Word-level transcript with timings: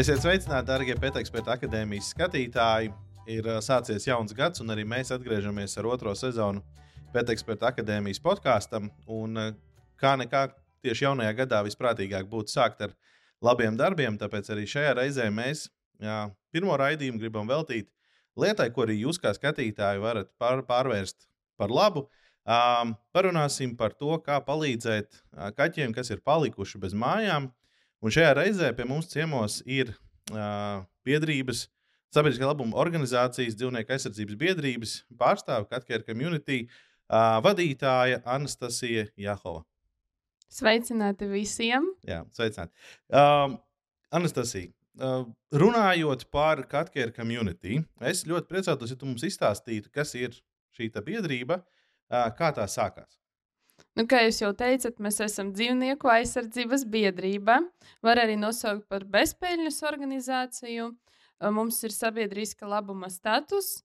Esiet 0.00 0.22
sveicināti, 0.22 0.64
darbie 0.64 0.94
Pēteksperta 0.96 1.58
akadēmijas 1.58 2.06
skatītāji. 2.14 2.88
Ir 3.28 3.48
sācies 3.60 4.06
jauns 4.06 4.32
gads, 4.32 4.62
un 4.62 4.72
arī 4.72 4.86
mēs 4.88 5.10
atgriežamies 5.12 5.74
ar 5.76 5.88
otro 5.90 6.14
sezonu 6.16 6.62
Pēteksperta 7.12 7.68
akadēmijas 7.68 8.22
podkāstam. 8.24 8.88
Kā 10.00 10.14
nekā 10.22 10.46
tieši 10.86 11.04
jaunajā 11.04 11.34
gadā 11.42 11.60
visprātīgāk 11.66 12.30
būtu 12.32 12.54
sākt 12.54 12.80
ar 12.86 12.94
labiem 13.44 13.76
darbiem, 13.76 14.16
tāpēc 14.16 14.48
arī 14.54 14.64
šajā 14.72 14.96
reizē 15.02 15.28
mēs 15.36 15.66
jā, 16.00 16.30
pirmo 16.54 16.80
raidījumu 16.80 17.20
gribam 17.20 17.50
veltīt 17.50 17.90
lietai, 18.40 18.70
ko 18.72 18.86
arī 18.86 19.02
jūs 19.02 19.20
kā 19.20 19.34
skatītāji 19.36 20.00
varat 20.00 20.32
pār, 20.40 20.64
pārvērst 20.70 21.28
par 21.60 21.68
labu. 21.68 22.06
Um, 22.48 22.96
parunāsim 23.12 23.76
par 23.76 23.92
to, 23.92 24.16
kā 24.24 24.40
palīdzēt 24.48 25.26
kaķiem, 25.60 25.92
kas 25.92 26.08
ir 26.14 26.24
palikuši 26.24 26.80
bez 26.88 26.96
mājām, 26.96 27.52
Un 28.00 28.12
šajā 28.14 28.30
reizē 28.38 28.70
pie 28.72 28.86
mums 28.88 29.10
ciemos 29.12 29.58
ir 29.68 29.90
uh, 30.32 30.80
biedrības, 31.04 31.66
sabiedriskā 32.14 32.48
labuma 32.48 32.78
organizācijas, 32.80 33.58
dzīvnieku 33.60 33.92
aizsardzības 33.92 34.38
biedrības 34.40 34.94
pārstāve 35.20 35.68
Katkēra 35.68 36.06
community 36.06 36.62
uh, 36.64 37.36
vadītāja 37.44 38.22
Anastasija 38.24 39.04
Jahova. 39.20 39.66
Sveicināti 40.50 41.28
visiem! 41.30 41.92
Jā, 42.08 42.24
sveicināti. 42.34 42.72
Um, 43.12 43.60
Anastasija, 44.16 44.72
uh, 44.96 45.28
runājot 45.52 46.24
par 46.32 46.64
Katkēra 46.72 47.12
community, 47.14 47.82
es 48.00 48.24
ļoti 48.24 48.48
priecātos, 48.48 48.90
ja 48.90 48.98
tu 48.98 49.12
mums 49.12 49.28
izstāstītu, 49.28 49.92
kas 49.92 50.16
ir 50.16 50.40
šī 50.74 50.88
biedrība, 51.04 51.60
uh, 51.60 52.30
kā 52.32 52.48
tā 52.56 52.64
sākās. 52.64 53.19
Nu, 53.98 54.06
kā 54.06 54.20
jau 54.44 54.52
teicat, 54.54 55.00
mēs 55.02 55.18
esam 55.24 55.50
dzīvnieku 55.50 56.08
aizsardzības 56.12 56.84
biedrība. 56.92 57.58
Var 58.06 58.20
arī 58.22 58.36
nosaukt 58.38 58.86
par 58.88 59.02
bezpēļņas 59.04 59.80
organizāciju. 59.90 60.92
Mums 61.56 61.80
ir 61.88 61.94
sabiedriska 61.94 62.68
labuma 62.68 63.08
status, 63.10 63.80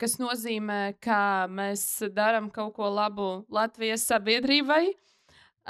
kas 0.00 0.16
nozīmē, 0.22 0.94
ka 1.02 1.48
mēs 1.50 1.82
darām 2.14 2.48
kaut 2.54 2.76
ko 2.78 2.88
labu 2.94 3.30
Latvijas 3.50 4.06
sabiedrībai. 4.08 4.84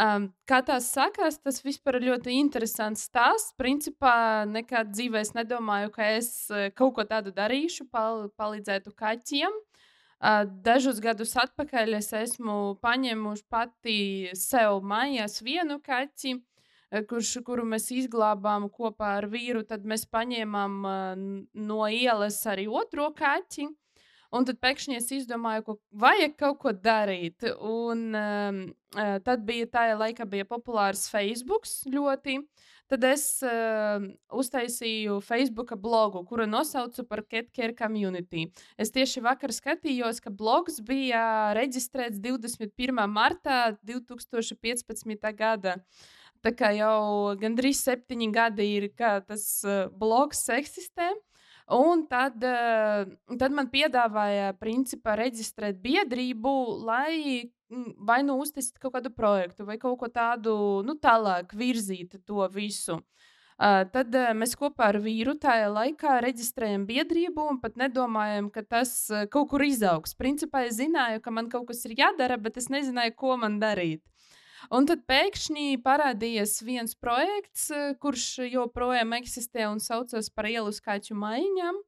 Um, 0.00 0.28
kā 0.46 0.60
tās 0.64 0.86
sakās, 0.94 1.40
tas 1.42 1.58
vispār 1.64 1.98
ir 1.98 2.12
ļoti 2.12 2.36
interesants 2.38 3.08
stāsts. 3.08 3.56
Principā 3.58 4.46
nekad 4.48 4.92
dzīvē 4.94 5.24
es 5.24 5.34
nedomāju, 5.34 5.90
ka 5.96 6.12
es 6.14 6.30
kaut 6.78 6.94
ko 6.96 7.04
tādu 7.08 7.34
darīšu, 7.34 7.88
pal 7.90 8.28
palīdzētu 8.38 8.94
kaķiem. 8.96 9.58
Dažus 10.20 11.00
gadus 11.00 11.32
atpakaļ 11.40 11.96
es 11.96 12.10
esmu 12.12 12.76
paņēmuši 12.84 13.44
pati 13.48 13.98
sev 14.36 14.82
mājās 14.84 15.40
vienu 15.40 15.78
kaķi, 15.80 16.34
kurš, 17.08 17.38
kuru 17.46 17.64
mēs 17.64 17.88
izglābām 17.94 18.68
kopā 18.68 19.14
ar 19.22 19.30
vīru. 19.32 19.64
Tad 19.64 19.86
mēs 19.88 20.04
paņēmām 20.12 20.80
no 21.56 21.86
ielas 21.88 22.42
arī 22.52 22.68
otro 22.68 23.08
kaķi. 23.16 23.70
Un 24.30 24.44
tad 24.46 24.60
pēkšņi 24.62 24.94
es 24.94 25.08
izdomāju, 25.10 25.64
ka 25.66 25.74
vajag 26.04 26.36
kaut 26.38 26.60
ko 26.62 26.72
darīt. 26.76 27.48
Un, 27.66 28.04
um, 28.14 28.60
tad 29.26 29.42
bija 29.48 29.66
tā 29.72 29.88
laika, 29.98 30.28
bija 30.28 30.46
populārs 30.46 31.08
Facebook 31.10 31.66
ļoti. 31.90 32.36
Tad 32.90 33.04
es 33.06 33.24
uh, 33.46 34.02
uztaisīju 34.34 35.20
Facebook 35.22 35.76
blogu, 35.78 36.24
kuru 36.26 36.48
nosaucu 36.50 37.04
par 37.06 37.22
CatCare 37.22 37.76
Community. 37.78 38.48
Es 38.74 38.90
tieši 38.90 39.22
vakar 39.22 39.54
skatījos, 39.54 40.18
ka 40.24 40.32
blogs 40.34 40.80
bija 40.82 41.52
reģistrēts 41.54 42.18
21. 42.18 42.98
martā 43.06 43.76
2015. 43.86 45.30
gada. 45.38 45.76
Tā 46.42 46.50
kā 46.56 46.72
jau 46.74 47.36
gandrīz 47.38 47.84
septiņi 47.84 48.30
gadi 48.34 48.66
ir, 48.80 48.88
ka 48.98 49.20
tas 49.22 49.46
uh, 49.62 49.86
blogs 49.94 50.42
eksistē. 50.50 51.12
Un 51.70 52.08
tad, 52.10 52.42
uh, 52.42 53.06
tad 53.38 53.54
man 53.54 53.70
piedāvāja, 53.70 54.50
principā, 54.58 55.14
reģistrēt 55.20 55.78
biedrību, 55.78 56.58
lai 56.90 57.52
vai 57.98 58.20
nu 58.26 58.38
uztaisīt 58.42 58.78
kaut 58.82 58.94
kādu 58.96 59.12
projektu, 59.14 59.66
vai 59.68 59.78
kaut 59.78 59.98
ko 60.00 60.10
tādu 60.12 60.54
nu, 60.86 60.96
tālāk 60.98 61.54
virzīt 61.56 62.18
to 62.26 62.46
visu. 62.52 63.00
Uh, 63.60 63.82
tad 63.92 64.14
uh, 64.16 64.30
mēs 64.32 64.54
kopā 64.56 64.86
ar 64.88 64.96
vīru 65.04 65.34
tajā 65.36 65.66
laikā 65.68 66.14
reģistrējam 66.24 66.86
biedrību 66.88 67.44
un 67.44 67.58
pat 67.60 67.74
nedomājam, 67.76 68.48
ka 68.48 68.62
tas 68.64 68.94
uh, 69.12 69.26
kaut 69.28 69.50
kur 69.50 69.60
izaugs. 69.66 70.16
Principā 70.16 70.62
es 70.64 70.78
zināju, 70.78 71.20
ka 71.20 71.34
man 71.36 71.50
kaut 71.52 71.66
kas 71.68 71.84
ir 71.84 71.92
jādara, 71.98 72.40
bet 72.40 72.56
es 72.56 72.70
nezināju, 72.72 73.12
ko 73.20 73.36
man 73.42 73.58
darīt. 73.60 74.00
Un 74.72 74.88
tad 74.88 75.04
pēkšņi 75.08 75.76
parādījās 75.84 76.58
viens 76.64 76.96
projekts, 76.96 77.68
kurš 78.00 78.26
joprojām 78.48 79.12
eksistē 79.16 79.68
un 79.68 79.80
saucas 79.80 80.28
par 80.32 80.48
ielu 80.48 80.72
skaņu 80.72 81.16
maiņām. 81.20 81.80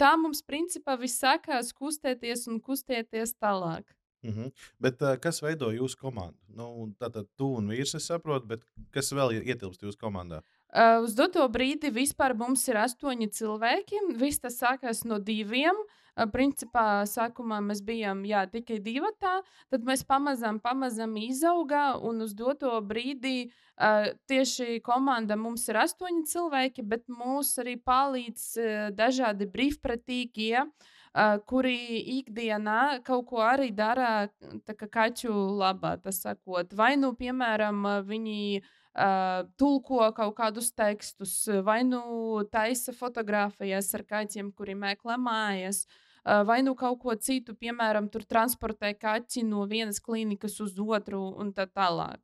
Tā 0.00 0.10
mums 0.20 0.44
principā 0.44 0.98
viss 1.00 1.20
sākās 1.20 1.72
kustēties 1.76 2.46
un 2.48 2.60
kustēties 2.64 3.36
tālāk. 3.40 3.88
Mm 4.22 4.32
-hmm. 4.32 4.52
Bet 4.78 5.02
uh, 5.02 5.16
kas 5.20 5.42
veido 5.42 5.70
jūsu 5.72 5.96
komandu? 5.98 6.38
Nu, 6.48 6.92
tātad 6.98 7.26
tu 7.36 7.46
un 7.56 7.68
vīrs, 7.68 7.94
es 7.96 8.06
saprotu, 8.06 8.46
bet 8.46 8.60
kas 8.90 9.12
vēl 9.12 9.42
ietilpst 9.42 9.82
jūsu 9.82 9.98
komandā? 10.00 10.42
Uh, 10.70 11.02
uz 11.04 11.14
doto 11.14 11.48
brīdi 11.48 11.90
vispār 11.90 12.34
mums 12.34 12.68
ir 12.68 12.76
astoņi 12.76 13.30
cilvēki. 13.30 13.96
Viss 14.16 14.38
tas 14.38 14.60
sākās 14.60 15.04
no 15.04 15.18
diviem. 15.18 15.74
Uh, 16.16 16.26
principā 16.26 17.06
sākumā 17.06 17.60
mēs 17.60 17.80
bijām 17.82 18.24
jā, 18.24 18.46
tikai 18.46 18.78
divi. 18.78 19.10
Tad 19.20 19.82
mēs 19.84 20.04
pamazām, 20.04 20.60
pamazām 20.60 21.16
izaugām, 21.16 22.02
un 22.02 22.20
uz 22.20 22.34
doto 22.34 22.80
brīdi 22.80 23.48
uh, 23.48 24.12
tieši 24.26 24.80
komanda 24.80 25.36
mums 25.36 25.68
ir 25.68 25.76
astoņi 25.76 26.24
cilvēki, 26.26 26.82
bet 26.82 27.08
mūs 27.08 27.58
arī 27.58 27.76
palīdz 27.76 28.56
uh, 28.58 28.90
dažādi 28.94 29.46
brīvprātīgie. 29.46 30.50
Ja? 30.50 30.64
uh, 30.64 30.99
kuri 31.46 31.76
ikdienā 32.20 33.02
kaut 33.02 33.26
ko 33.26 33.40
arī 33.42 33.70
dara 33.74 34.28
kaķu 34.66 35.32
labā. 35.58 35.96
Sakot. 36.10 36.74
Vai 36.74 36.96
nu, 36.96 37.12
piemēram, 37.18 37.82
viņi 38.06 38.60
uh, 38.60 39.48
tulko 39.58 40.12
kaut 40.14 40.36
kādus 40.36 40.70
tekstus, 40.72 41.48
vai 41.64 41.82
nu 41.84 42.44
taisa 42.50 42.92
fotografijas 42.92 43.92
ar 43.94 44.06
kaķiem, 44.06 44.52
kuri 44.54 44.74
meklē 44.74 45.18
mājas. 45.18 45.86
Uh, 46.20 46.44
vai 46.44 46.60
nu 46.62 46.74
kaut 46.76 47.00
ko 47.00 47.14
citu, 47.16 47.54
piemēram, 47.56 48.10
tur 48.12 48.26
transportē 48.28 48.92
kaķi 48.94 49.42
no 49.48 49.64
vienas 49.66 50.00
klīnikas 50.04 50.60
uz 50.60 50.76
otru 50.78 51.22
un 51.40 51.52
tā 51.52 51.66
tālāk. 51.66 52.20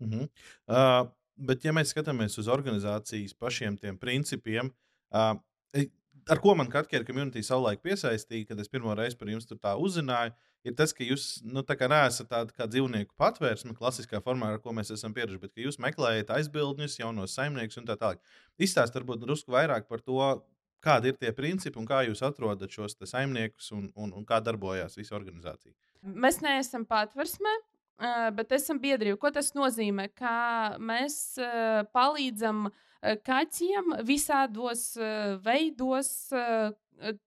Mm 0.00 0.10
-hmm. 0.10 0.28
uh, 0.68 1.10
bet, 1.36 1.64
ja 1.64 1.72
mēs 1.72 1.94
skatāmies 1.94 2.38
uz 2.38 2.48
organizācijas 2.48 3.34
pašiem 3.34 3.76
tiem 3.76 3.98
principiem, 3.98 4.70
uh, 5.10 5.40
ar 6.30 6.40
ko 6.42 6.54
man 6.58 6.70
Katkēra 6.72 7.06
community 7.06 7.42
savulaik 7.44 7.82
piesaistīja, 7.84 8.48
kad 8.50 8.60
es 8.62 8.70
pirmo 8.72 8.94
reizi 8.96 9.18
par 9.20 9.30
jums 9.32 9.48
tur 9.48 9.58
tā 9.60 9.74
uzzināju, 9.80 10.34
ir 10.64 10.76
tas, 10.78 10.94
ka 10.96 11.04
jūs 11.04 11.42
nu, 11.44 11.62
neesat 11.64 12.30
tāda 12.30 12.56
kā 12.56 12.68
dzīvnieku 12.70 13.14
patvērsme, 13.20 13.76
klasiskā 13.76 14.22
formā, 14.24 14.54
ar 14.54 14.62
ko 14.64 14.72
mēs 14.76 14.94
esam 14.94 15.14
pieraduši, 15.16 15.42
bet 15.42 15.54
ka 15.54 15.64
jūs 15.64 15.80
meklējat 15.82 16.32
aizbildņus, 16.38 16.98
jaunos 17.02 17.36
saimniekus 17.36 17.80
un 17.80 17.88
tā 17.90 17.98
tālāk. 18.00 18.22
Izstāstiet 18.58 19.02
varbūt 19.02 19.24
drusku 19.26 19.54
vairāk 19.54 19.88
par 19.90 20.04
to, 20.04 20.20
kādi 20.84 21.12
ir 21.12 21.20
tie 21.20 21.32
principi 21.36 21.80
un 21.80 21.88
kā 21.88 22.02
jūs 22.08 22.22
atrodat 22.24 22.72
šos 22.72 22.96
saimniekus 23.08 23.70
un, 23.76 23.88
un, 23.96 24.12
un 24.12 24.26
kā 24.28 24.40
darbojas 24.44 24.98
visa 25.00 25.16
organizācija. 25.16 25.72
Mēs 26.04 26.42
neesam 26.44 26.84
patversme, 26.88 27.52
bet 28.36 28.54
esam 28.56 28.80
biedrība. 28.82 29.18
Ko 29.20 29.30
tas 29.34 29.52
nozīmē? 29.56 30.08
Kā 30.16 30.76
mēs 30.78 31.36
palīdzam 31.94 32.68
kaķiem 33.26 33.98
visādos 34.06 34.94
veidos, 35.44 36.10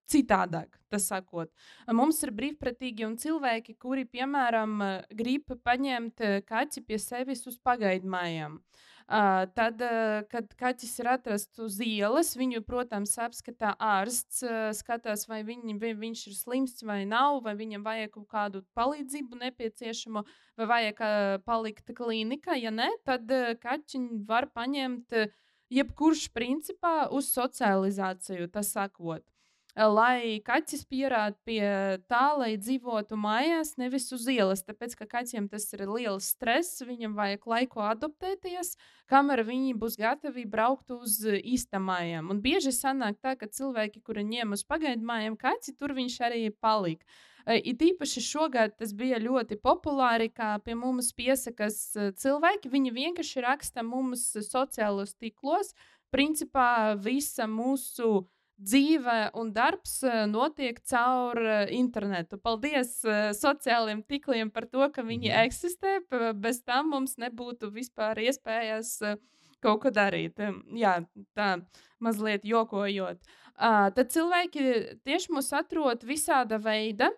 citādāk. 0.07 0.73
Sakot. 1.03 1.51
Mums 1.91 2.21
ir 2.23 2.31
brīvprātīgi 2.31 3.03
un 3.03 3.17
cilvēki, 3.19 3.75
kuri, 3.75 4.05
piemēram, 4.07 4.79
grib 5.11 5.51
paņemt 5.67 6.23
kaķi 6.47 6.85
pie 6.87 6.99
sevis 7.03 7.43
uz 7.51 7.57
pagaidu 7.59 8.07
mājām. 8.07 8.55
Uh, 8.55 8.87
tad, 9.07 9.81
kad 10.31 10.49
kaķis 10.59 10.93
ir 10.99 11.09
atrasts 11.13 11.61
uz 11.63 11.77
ielas, 11.83 12.33
viņu, 12.35 12.61
protams, 12.67 13.13
apskatā 13.23 13.73
ārsts, 13.79 14.43
skatās, 14.75 15.27
vai, 15.29 15.43
viņi, 15.47 15.77
vai 15.79 15.93
viņš 15.95 16.25
ir 16.27 16.35
slims 16.35 16.83
vai 16.83 17.05
nav, 17.07 17.39
vai 17.45 17.55
viņam 17.59 17.85
vajag 17.87 18.11
kaut 18.17 18.27
kādu 18.33 18.63
palīdzību 18.75 19.39
nepieciešamu, 19.45 20.25
vai 20.59 20.69
vajag 20.73 21.01
palikt 21.47 21.95
klīnikā. 21.95 22.59
Ja 22.59 22.73
nē, 22.75 22.89
tad 23.07 23.31
kaķiņu 23.63 24.25
var 24.27 24.49
paņemt 24.51 25.15
jebkurš 25.71 26.27
principā 26.35 27.07
uz 27.11 27.31
socializāciju, 27.31 28.51
tas 28.51 28.75
sakot 28.75 29.23
lai 29.77 30.41
kaķis 30.41 30.85
pierāda 30.89 31.37
pie 31.45 31.61
tā, 32.09 32.33
lai 32.39 32.55
dzīvotu 32.57 33.17
mājās, 33.19 33.75
nevis 33.77 34.09
uz 34.15 34.25
ielas. 34.31 34.63
Tāpēc, 34.65 34.95
ka 34.97 35.05
kaķiem 35.11 35.49
tas 35.51 35.69
ir 35.77 35.85
liels 35.85 36.31
stress, 36.33 36.81
viņam 36.81 37.13
vajag 37.17 37.45
laiku 37.45 37.83
adaptēties, 37.85 38.75
kamēr 39.11 39.43
viņi 39.45 39.77
būs 39.77 39.99
gatavi 40.01 40.47
braukt 40.49 40.89
uz 40.95 41.19
īstamājām. 41.27 42.31
Un 42.33 42.41
bieži 42.41 42.73
sanāk 42.73 43.21
tā, 43.21 43.35
ka 43.37 43.45
cilvēki, 43.45 44.01
kuri 44.01 44.25
ņem 44.25 44.57
uz 44.57 44.65
pagaidu 44.65 45.05
mājām 45.05 45.37
kaķi, 45.37 45.77
tur 45.77 45.93
viņš 45.97 46.21
arī 46.25 46.47
palika. 46.51 47.05
It 47.47 47.79
īpaši 47.79 48.21
šogad 48.25 48.73
tas 48.75 48.91
bija 48.91 49.21
ļoti 49.23 49.55
populāri, 49.63 50.27
kā 50.27 50.57
pie 50.65 50.73
mums 50.75 51.13
piesakas 51.15 51.77
cilvēki. 52.19 52.67
Viņi 52.73 52.91
vienkārši 52.91 53.43
raksta 53.45 53.85
mums 53.87 54.33
sociālos 54.49 55.13
tīklos, 55.15 55.71
principā 56.11 56.97
visa 56.99 57.47
mūsu 57.47 58.25
dzīve 58.57 59.17
un 59.37 59.51
darbs 59.53 59.99
notiek 60.29 60.79
caur 60.89 61.39
internetu. 61.73 62.39
Paldies 62.41 62.99
sociālajiem 63.37 64.03
tīkliem 64.09 64.51
par 64.53 64.65
to, 64.71 64.85
ka 64.93 65.05
viņi 65.05 65.29
mm. 65.31 65.43
eksistē. 65.45 65.97
Bez 66.35 66.63
tam 66.65 66.93
mums 66.95 67.17
nebūtu 67.21 67.69
vispār 67.73 68.19
iespējas 68.25 68.97
kaut 69.63 69.81
ko 69.83 69.91
darīt. 69.93 70.39
Jā, 70.77 70.99
tā 71.37 71.51
mazliet 72.03 72.45
jokojot. 72.45 73.21
Uh, 73.57 73.87
tad 73.89 74.11
cilvēki 74.13 74.63
tieši 75.01 75.33
mūs 75.33 75.49
atrod 75.57 76.03
visāda 76.05 76.59
veida. 76.61 77.09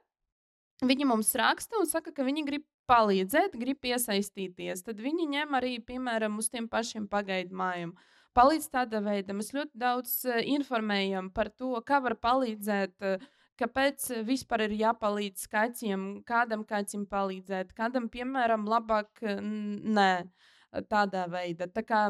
Viņi 0.79 1.07
mums 1.09 1.33
raksta 1.35 1.75
un 1.81 1.89
saka, 1.89 2.13
ka 2.15 2.23
viņi 2.23 2.45
grib 2.47 2.63
palīdzēt, 2.87 3.57
grib 3.59 3.83
iesaistīties. 3.83 4.85
Tad 4.85 5.01
viņi 5.03 5.27
ņem 5.35 5.57
arī, 5.59 5.73
piemēram, 5.83 6.39
uz 6.39 6.47
tiem 6.49 6.69
pašiem 6.71 7.09
pagaidu 7.11 7.57
mājām. 7.59 7.91
Palīdz 8.37 8.69
tādā 8.71 9.01
veidā. 9.03 9.33
Mēs 9.35 9.51
ļoti 9.55 9.79
daudz 9.79 10.13
uh, 10.29 10.39
informējam 10.55 11.31
par 11.33 11.49
to, 11.49 11.73
kā 11.85 12.01
var 12.03 12.15
palīdzēt, 12.21 12.95
uh, 13.05 13.27
kāpēc 13.59 14.05
vispār 14.27 14.67
ir 14.67 14.77
jāpalīdz 14.79 15.47
kaķiem, 15.51 16.07
kādam 16.27 16.63
kaķim 16.67 17.05
palīdzēt, 17.11 17.73
kādam, 17.75 18.07
piemēram, 18.11 18.63
labāk 18.69 19.19
nē, 19.19 20.13
tādā 20.87 21.25
veidā. 21.31 21.67
Tā 21.67 21.83
kā 21.83 22.03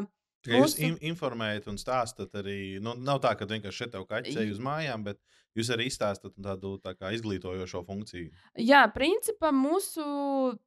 Tikai 0.44 0.62
jūs 0.62 0.78
in 0.80 0.96
informējat 1.10 1.68
un 1.68 1.76
stāstat 1.80 2.32
arī. 2.40 2.78
Nu, 2.80 2.94
nav 2.96 3.20
tā, 3.24 3.34
ka 3.36 3.48
vienkārši 3.48 3.84
šeit 3.84 3.92
tev 3.92 4.06
kaķis 4.08 4.40
uz 4.54 4.62
mājām, 4.64 5.04
bet 5.04 5.20
jūs 5.58 5.70
arī 5.74 5.88
izstāstat 5.90 6.36
tādu 6.40 6.76
tā 6.80 6.94
kā 6.96 7.10
izglītojošo 7.16 7.82
funkciju. 7.84 8.30
Jā, 8.62 8.86
principā 8.94 9.50
mūsu 9.52 10.04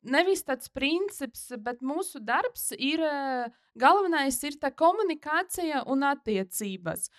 nevis 0.05 0.45
tāds 0.45 0.69
princips, 0.73 1.47
bet 1.57 1.81
mūsu 1.81 2.21
darbs 2.21 2.71
ir 2.77 3.01
galvenais 3.79 4.37
ir 4.45 4.59
tā 4.61 4.73
komunikācija 4.77 5.85
un 5.89 6.05
attiecības. 6.11 7.09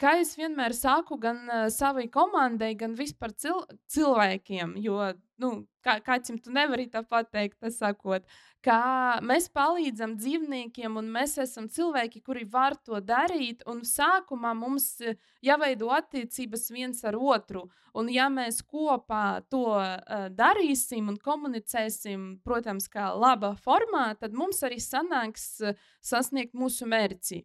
Kā 0.00 0.16
es 0.18 0.32
vienmēr 0.34 0.74
saku, 0.74 1.20
gan 1.22 1.44
savai 1.70 2.08
komandai, 2.10 2.72
gan 2.78 2.96
vispār 2.98 3.30
cil 3.38 3.60
cilvēkiem, 3.94 4.74
jo 4.82 5.12
nu, 5.42 5.52
kā, 5.86 6.00
kāds 6.02 6.32
tu 6.42 6.54
nevari 6.54 6.88
tā 6.90 7.04
pateikt, 7.06 7.60
tas 7.62 7.78
sakot, 7.78 8.26
kā 8.62 9.18
mēs 9.24 9.48
palīdzam 9.52 10.16
dzīvniekiem, 10.20 10.96
un 11.00 11.10
mēs 11.12 11.36
esam 11.42 11.68
cilvēki, 11.72 12.22
kuri 12.24 12.44
var 12.48 12.76
to 12.86 13.00
darīt. 13.04 13.64
Un 13.70 13.82
sākumā 13.86 14.54
mums 14.58 14.96
jāveido 15.44 15.90
attiecības 15.94 16.68
viens 16.74 17.02
ar 17.08 17.18
otru. 17.18 17.66
Un, 17.98 18.08
ja 18.12 18.28
mēs 18.32 18.62
kopā 18.64 19.42
to 19.52 19.66
uh, 19.76 20.28
darīsim 20.32 21.10
un 21.12 21.18
komunicēsim, 21.20 22.28
protams, 22.46 22.88
kā 22.92 23.10
laba 23.12 23.52
formā, 23.60 24.12
tad 24.20 24.36
mums 24.36 24.62
arī 24.64 24.80
sanāks 24.80 25.48
uh, 25.60 25.74
sasniegt 26.00 26.56
mūsu 26.56 26.88
mērķi. 26.88 27.42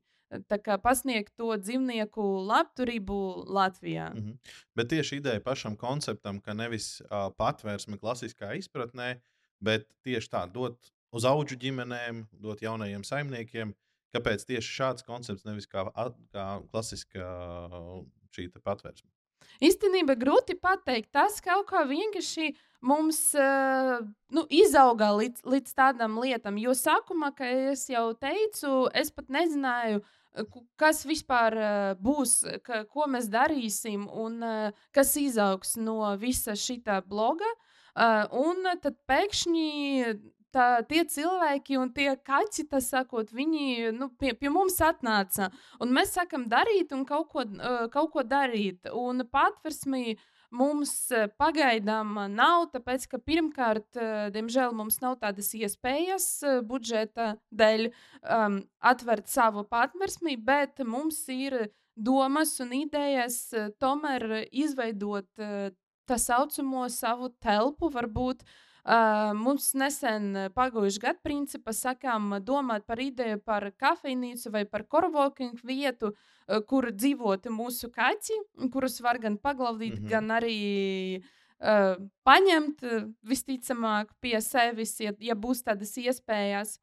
Tā 0.51 0.57
kā 0.59 0.75
pasniegt 0.83 1.37
to 1.39 1.53
dzīvnieku 1.55 2.23
labturību 2.49 3.17
Latvijā. 3.47 4.09
Mm 4.13 4.23
-hmm. 4.23 4.37
Bet 4.75 4.89
tieši 4.89 5.15
ideja 5.15 5.39
pašam 5.39 5.75
konceptam, 5.75 6.41
ka 6.41 6.53
nevis 6.53 7.01
uh, 7.01 7.31
patvērsme 7.37 7.97
klasiskā 7.97 8.57
izpratnē, 8.57 9.19
bet 9.59 9.87
tieši 10.03 10.29
tā 10.29 10.51
dot 10.51 10.91
uz 11.15 11.27
augu 11.27 11.57
ģimenēm, 11.59 12.25
dot 12.43 12.63
jaunajiem 12.63 13.03
saimniekiem. 13.07 13.75
Kāpēc 14.15 14.45
tieši 14.47 14.73
šāds 14.79 15.05
koncepts, 15.05 15.45
nevis 15.45 15.67
kā, 15.69 15.83
kā 16.33 16.47
klasiskā 16.71 17.27
šī 18.33 18.47
patvērsme? 18.63 19.09
Īstenībā 19.63 20.15
grūti 20.19 20.55
pateikt. 20.59 21.11
Tas 21.15 21.39
kaut 21.43 21.67
kā 21.71 21.83
vienkārši 21.87 22.51
mums 22.85 23.19
uh, 23.37 23.99
nu, 24.33 24.43
izauga 24.53 25.11
līdz, 25.17 25.43
līdz 25.49 25.73
tādam 25.77 26.19
lietam. 26.21 26.59
Jo 26.61 26.75
sākumā, 26.77 27.31
kā 27.37 27.49
jau 27.89 28.11
teicu, 28.19 28.87
es 28.93 29.11
pat 29.13 29.31
nezināju, 29.33 30.03
kas 30.77 31.03
vispār 31.09 31.57
uh, 31.57 31.91
būs, 32.01 32.39
ka, 32.65 32.83
ko 32.89 33.07
mēs 33.09 33.29
darīsim 33.33 34.05
un 34.07 34.41
kas 34.95 35.15
izaugs 35.19 35.75
no 35.81 36.01
visa 36.21 36.57
šī 36.57 36.81
bloga. 37.07 37.49
Un 37.97 38.61
tad 38.77 38.93
pēkšņi 39.09 39.69
tā, 40.55 40.67
tie 40.89 41.03
cilvēki 41.07 41.77
un 41.81 41.91
tie 41.95 42.09
kaķi, 42.15 42.67
tas 42.71 42.89
sakot, 42.93 43.31
viņi 43.35 43.91
nu, 43.95 44.09
pie, 44.19 44.33
pie 44.37 44.51
mums 44.53 44.79
atnāca. 44.83 45.51
Un 45.83 45.93
mēs 45.95 46.15
sākam 46.17 46.47
darīt 46.51 46.93
un 46.95 47.05
kaut 47.07 47.29
ko, 47.33 47.45
kaut 47.93 48.11
ko 48.13 48.23
darīt. 48.25 48.89
Un 48.93 49.25
patversmī 49.31 50.17
mums 50.51 50.93
pagaidām 51.39 52.13
nav, 52.35 52.69
tāpēc 52.73 53.07
ka 53.11 53.19
pirmkārt, 53.19 53.99
diemžēl, 54.35 54.75
mums 54.77 55.01
nav 55.03 55.17
tādas 55.23 55.51
iespējas 55.57 56.29
budžeta 56.67 57.33
dēļ 57.51 57.89
um, 57.89 58.61
atvērt 58.79 59.27
savu 59.31 59.65
patversmi, 59.67 60.37
bet 60.39 60.79
mums 60.87 61.19
ir 61.33 61.67
domas 61.97 62.53
un 62.63 62.71
idejas 62.77 63.41
tomēr 63.81 64.45
izveidot 64.51 65.27
tā 66.07 66.17
saucamo 66.21 66.87
savu 66.93 67.31
telpu, 67.43 67.91
varbūt 67.91 68.45
uh, 68.87 69.33
mums 69.37 69.73
nesen 69.77 70.31
pagājušajā 70.55 71.03
gadā, 71.03 71.21
principā, 71.23 71.73
sakām, 71.75 72.37
domāt 72.43 72.87
par 72.87 73.01
ideju 73.03 73.41
par 73.45 73.67
kafejnīcu 73.75 74.51
vai 74.53 74.63
par 74.65 74.85
korvokingu 74.87 75.59
vietu, 75.67 76.13
uh, 76.13 76.61
kur 76.67 76.89
dzīvotu 76.91 77.51
mūsu 77.53 77.91
kaķi, 77.93 78.39
kurus 78.73 79.01
var 79.03 79.19
gan 79.19 79.37
paglavdīt, 79.37 79.99
mm 79.99 80.05
-hmm. 80.05 80.09
gan 80.09 80.31
arī 80.39 80.57
uh, 81.59 81.95
paņemt 82.23 82.83
visticamāk 83.23 84.13
pie 84.21 84.41
sevis, 84.41 84.99
ja, 84.99 85.13
ja 85.19 85.35
būs 85.35 85.63
tādas 85.63 85.97
iespējas. 85.97 86.79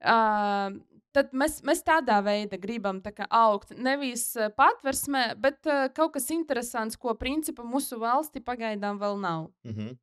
Uh, 0.00 0.80
tad 1.12 1.32
mēs, 1.36 1.60
mēs 1.66 1.82
tādā 1.86 2.20
veidā 2.24 2.58
gribam 2.60 3.00
tā 3.02 3.12
augt. 3.28 3.74
Nevis 3.76 4.32
patversmē, 4.56 5.34
bet 5.36 5.66
uh, 5.66 5.88
kaut 5.94 6.14
kas 6.14 6.30
interesants, 6.30 6.96
ko 6.96 7.14
principā 7.14 7.66
mūsu 7.66 7.98
valsti 8.00 8.40
pagaidām 8.40 8.98
vēl 8.98 9.20
nav. 9.20 9.50
Mm 9.64 9.74
-hmm. 9.74 9.96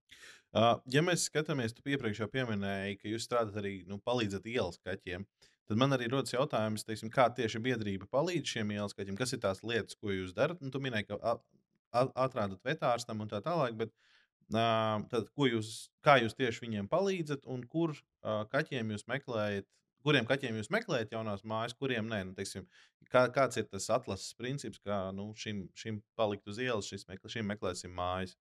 Ja 0.55 1.03
mēs 1.03 1.27
skatāmies, 1.27 1.75
tu 1.75 1.83
iepriekš 1.91 2.23
jau 2.23 2.29
pieminēji, 2.31 2.97
ka 3.01 3.11
jūs 3.11 3.27
strādājat 3.27 3.59
arī 3.61 3.73
nu, 3.89 3.99
palīdzat 3.99 4.47
ielas 4.47 4.79
kaķiem. 4.79 5.25
Tad 5.67 5.79
man 5.81 5.91
arī 5.91 6.07
rodas 6.07 6.31
jautājums, 6.31 6.85
teiksim, 6.87 7.11
kā 7.11 7.27
tieši 7.35 7.59
biedrība 7.59 8.07
palīdz 8.09 8.53
šiem 8.55 8.71
ielas 8.77 8.95
kaķiem. 8.95 9.17
Kas 9.19 9.35
ir 9.35 9.41
tās 9.43 9.59
lietas, 9.67 9.97
ko 9.99 10.13
jūs 10.15 10.31
darat? 10.37 10.61
Nu, 10.63 10.71
tu 10.71 10.79
minēji, 10.79 11.09
ka 11.09 11.35
atrādat 11.91 12.63
vetārstam 12.63 13.21
un 13.25 13.31
tā 13.31 13.41
tālāk. 13.43 13.75
Bet, 13.75 13.91
tad, 15.11 15.27
jūs, 15.35 15.89
kā 16.07 16.15
jūs 16.23 16.37
tieši 16.39 16.63
viņiem 16.63 16.87
palīdzat 16.87 17.43
un 17.51 17.67
kur 17.67 17.97
kaķiem 18.23 18.95
jūs 18.95 19.03
meklējat? 19.11 19.67
Kuriem 20.07 20.27
kaķiem 20.29 20.55
jūs 20.61 20.71
meklējat 20.71 21.11
jaunās 21.11 21.43
mājas, 21.43 21.75
kuriem 21.75 22.07
nē? 22.07 22.21
Nu, 22.29 22.35
teiksim, 22.37 22.63
kā, 23.11 23.25
kāds 23.35 23.59
ir 23.59 23.67
tas 23.67 23.89
atlases 23.91 24.31
princips, 24.39 24.79
kā 24.79 25.09
nu, 25.11 25.33
šim, 25.35 25.65
šim 25.75 25.99
palikt 26.15 26.47
uz 26.47 26.61
ielas, 26.63 26.87
šis, 26.87 27.03
šim 27.27 27.49
meklēsim 27.51 27.91
mājas? 27.91 28.37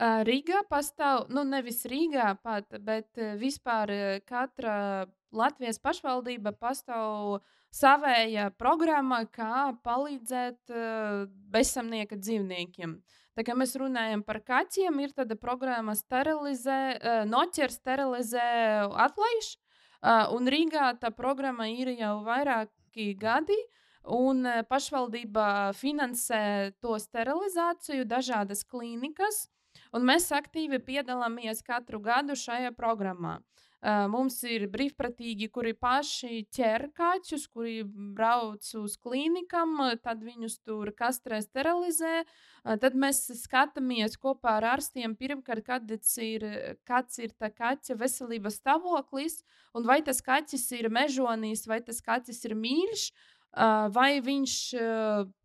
Rīgā 0.00 0.64
pastāv, 0.66 1.28
nu 1.30 1.44
nevis 1.46 1.84
Rīgā 1.86 2.34
pat, 2.42 2.66
bet 2.82 3.14
vispār 3.38 4.20
katra 4.26 5.06
Latvijas 5.34 5.78
pašvaldība 5.78 6.50
pastāv 6.58 7.44
savēja 7.74 8.48
programma, 8.58 9.24
kā 9.26 9.70
palīdzēt 9.86 10.72
bezsamnieka 11.54 12.18
dzīvniekiem. 12.18 12.96
Tā 13.34 13.42
kā 13.46 13.54
mēs 13.58 13.74
runājam 13.78 14.22
par 14.26 14.40
kaķiem, 14.46 14.98
ir 15.02 15.14
tāda 15.14 15.34
programma 15.38 15.94
sterilizē, 15.98 17.24
noķer, 17.30 17.70
sterilizē, 17.70 18.50
atlaiž. 19.06 19.54
Un 20.34 20.50
Rīgā 20.50 20.92
tā 21.02 21.10
programma 21.14 21.70
ir 21.70 21.94
jau 21.94 22.20
vairāki 22.26 23.14
gadi. 23.18 23.58
Un 24.04 24.44
pašvaldība 24.68 25.72
finansē 25.78 26.74
to 26.84 26.98
sterilizāciju, 27.00 28.04
dažādas 28.04 28.60
klīnikas, 28.68 29.46
Un 29.94 30.02
mēs 30.08 30.26
aktīvi 30.34 30.80
piedalāmies 30.82 31.62
katru 31.62 32.00
gadu 32.02 32.34
šajā 32.34 32.72
programmā. 32.74 33.38
Uh, 33.84 34.06
mums 34.08 34.38
ir 34.48 34.62
brīvprātīgi, 34.72 35.50
kuri 35.52 35.74
paši 35.76 36.46
ķer 36.56 36.86
kaķus, 36.96 37.42
kuri 37.52 37.82
brauc 38.16 38.64
uz 38.80 38.94
klīnikām, 38.96 39.74
tad 40.00 40.22
viņus 40.24 40.54
tur 40.64 40.88
kastrē, 40.96 41.42
sterilizē. 41.44 42.22
Uh, 42.24 42.78
tad 42.80 42.96
mēs 42.96 43.26
skatāmies 43.42 44.16
kopā 44.22 44.56
ar 44.56 44.70
ārstiem, 44.72 45.12
pirmkārt, 45.20 45.66
kāds 45.68 46.16
ir, 46.24 46.46
kāds 46.88 47.20
ir 47.20 47.34
tā 47.36 47.52
kaķa 47.52 47.98
veselības 48.00 48.56
stāvoklis, 48.62 49.42
un 49.76 49.84
vai 49.84 50.00
tas 50.06 50.24
kaķis 50.24 50.64
ir 50.80 50.88
mežonīs, 50.88 51.66
vai 51.68 51.82
tas 51.84 52.00
kaķis 52.02 52.40
ir 52.48 52.56
mīļš, 52.56 53.04
uh, 53.12 53.92
vai 53.92 54.16
viņš 54.24 54.56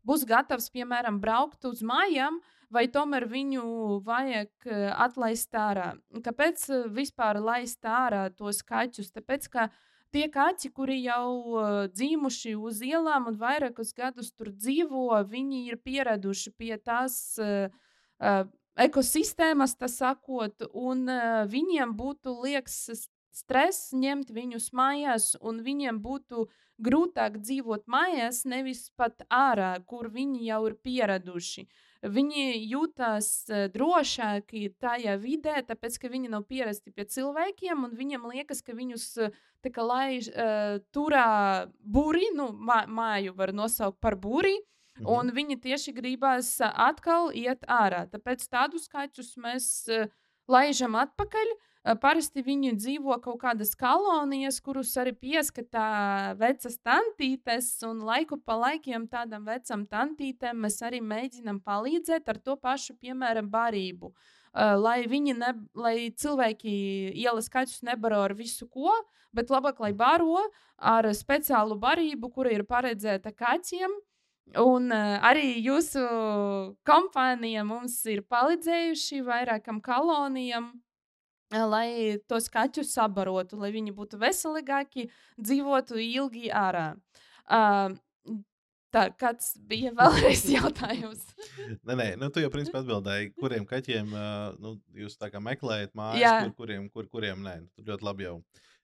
būs 0.08 0.24
gatavs, 0.32 0.72
piemēram, 0.72 1.20
braukt 1.20 1.68
uz 1.68 1.84
mājām. 1.84 2.40
Uh, 2.40 2.56
vai 2.74 2.86
tomēr 2.92 3.26
viņu 3.30 3.64
vajag 4.06 4.70
eh, 4.70 4.88
atlaist 4.94 5.56
ārā. 5.58 5.94
Kāpēc 6.26 6.66
eh, 6.70 6.88
vispār 6.94 7.42
laist 7.44 7.86
ārā 7.86 8.28
tos 8.36 8.62
kaķus? 8.66 9.12
Tāpēc, 9.16 9.50
ka 9.54 9.68
tie 10.14 10.28
kaķi, 10.34 10.72
kuri 10.74 11.04
jau 11.04 11.26
uh, 11.54 11.66
dzīvojuši 11.94 12.56
uz 12.58 12.80
ielām 12.82 13.28
un 13.30 13.36
vairākus 13.38 13.94
gadus 13.94 14.32
tur 14.34 14.50
dzīvo, 14.50 15.20
viņi 15.30 15.68
ir 15.70 15.78
pieraduši 15.86 16.54
pie 16.58 16.72
tās 16.82 17.38
uh, 17.38 17.70
uh, 18.18 18.42
ekosistēmas, 18.80 19.76
tā 19.78 19.90
sakot, 19.92 20.66
un 20.74 21.06
uh, 21.06 21.44
viņiem 21.50 21.94
būtu 22.00 22.34
liekas 22.42 23.06
stress 23.30 23.94
ņemt 23.94 24.34
viņus 24.34 24.72
mājās, 24.74 25.36
un 25.46 25.62
viņiem 25.66 26.02
būtu 26.02 26.48
grūtāk 26.82 27.38
dzīvot 27.44 27.86
mājās, 27.92 28.46
nevis 28.50 28.88
pat 28.98 29.24
ārā, 29.30 29.76
kur 29.86 30.10
viņi 30.10 30.48
jau 30.48 30.64
ir 30.72 30.80
pieraduši. 30.82 31.68
Viņi 32.00 32.54
jūtas 32.72 33.28
uh, 33.52 33.66
drošāki 33.74 34.70
tajā 34.80 35.18
vidē, 35.20 35.58
tāpēc 35.68 35.98
ka 36.00 36.12
viņi 36.12 36.32
nav 36.32 36.46
pierasti 36.48 36.94
pie 36.96 37.04
cilvēkiem, 37.04 37.84
un 37.84 37.96
viņiem 37.98 38.28
liekas, 38.32 38.64
ka 38.64 38.76
viņus 38.78 39.06
uh, 39.26 39.36
kā, 39.68 39.84
laiž 39.84 40.30
uh, 40.32 40.80
turā 40.96 41.68
būri, 41.84 42.32
nu, 42.38 42.54
mā, 42.56 42.86
māju 42.88 43.36
var 43.36 43.52
nosaukt 43.52 44.00
par 44.00 44.16
būri. 44.16 44.56
Mhm. 45.00 45.08
Un 45.12 45.32
viņi 45.36 45.60
tieši 45.64 45.96
gribās 45.96 46.58
atkal 46.60 47.34
iet 47.36 47.64
ārā. 47.68 48.06
Tāpēc 48.12 48.48
tādus 48.52 48.88
skaitļus 48.88 49.36
mēs 49.40 49.68
laižam 50.48 50.96
atpakaļ. 51.00 51.52
Uh, 51.56 51.69
Parasti 51.80 52.42
viņi 52.44 52.74
dzīvo 52.76 53.16
kaut 53.24 53.38
kādas 53.40 53.72
kolonijas, 53.80 54.58
kurus 54.60 54.92
arī 55.00 55.14
pieskatā 55.16 56.36
vecas 56.36 56.76
tantītes, 56.84 57.70
un 57.88 58.02
laiku 58.04 58.36
pa 58.44 58.58
laikam 58.60 59.06
tādam 59.08 59.46
vecam 59.48 59.86
tantītēm 59.88 60.60
mēs 60.60 60.82
arī 60.84 61.00
mēģinām 61.00 61.62
palīdzēt 61.64 62.28
ar 62.28 62.42
to 62.44 62.58
pašu, 62.60 62.98
piemēram, 63.00 63.48
barību. 63.50 64.12
Lai 64.52 65.06
ne, 65.08 65.54
lai 65.74 65.96
cilvēki 66.12 66.74
ielas 67.16 67.48
kaķus 67.48 67.86
nebaro 67.88 68.26
ar 68.26 68.36
visu 68.36 68.68
ko, 68.68 68.92
bet 69.32 69.50
labāk, 69.50 69.80
lai 69.80 69.94
baro 69.94 70.44
ar 70.76 71.08
speciālu 71.16 71.80
barību, 71.80 72.34
kura 72.34 72.52
ir 72.52 72.66
paredzēta 72.68 73.32
kaķiem. 73.32 73.96
Un 74.58 74.90
uh, 74.90 75.20
arī 75.30 75.62
jūsu 75.62 76.02
kompānija 76.82 77.62
mums 77.64 78.02
ir 78.10 78.24
palīdzējuši 78.26 79.22
vairākam 79.22 79.78
kolonijam 79.86 80.72
lai 81.52 82.20
tos 82.30 82.50
kaķus 82.54 82.94
sabarotu, 82.94 83.58
lai 83.62 83.72
viņi 83.74 83.96
būtu 83.96 84.20
veselīgāki, 84.22 85.10
dzīvotu 85.42 85.98
ilgi 86.04 86.52
ārā. 86.54 86.94
Uh, 87.50 87.98
Tā, 88.90 89.04
kāds 89.22 89.52
bija 89.70 89.92
vēlreiz 89.94 90.48
jautājums? 90.50 91.22
nē, 91.86 91.94
nē, 91.94 92.08
nu, 92.18 92.32
tu 92.34 92.42
jau 92.42 92.50
principā 92.54 92.82
atbildēji, 92.82 93.34
kuriem 93.38 93.68
kaķiem 93.70 94.16
uh, 94.16 94.56
nu, 94.62 94.74
jūs 94.98 95.18
meklējat 95.46 95.94
mājas, 95.98 96.48
kur, 96.48 96.56
kuriem, 96.64 96.88
kur, 96.90 97.10
kuriem 97.12 97.44
nē. 97.46 97.60
Tu 97.78 97.86
ļoti 97.86 98.08
labi 98.08 98.26
jau 98.26 98.40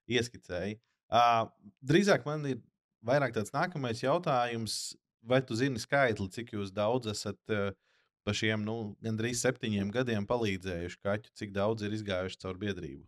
ieskicēji. 0.05 0.77
Uh, 1.10 1.48
drīzāk 1.81 2.25
man 2.29 2.45
ir 2.50 2.62
vairāk 3.05 3.34
tāds 3.34 3.53
nākamais 3.53 4.03
jautājums, 4.03 4.93
vai 5.25 5.41
tu 5.41 5.57
zini 5.57 5.81
skaitli, 5.81 6.29
cik 6.29 6.53
jūs 6.53 6.69
daudz 6.74 7.10
esat 7.10 7.41
uh, 7.53 7.74
pa 8.25 8.34
šiem 8.34 8.65
nu, 8.65 8.96
gandrīz 9.05 9.46
septiņiem 9.46 9.91
gadiem 9.94 10.25
palīdzējuši 10.29 11.03
kaķu, 11.05 11.36
cik 11.39 11.53
daudz 11.55 11.86
ir 11.86 11.94
izgājuši 12.00 12.41
caur 12.41 12.58
biedrību? 12.62 13.05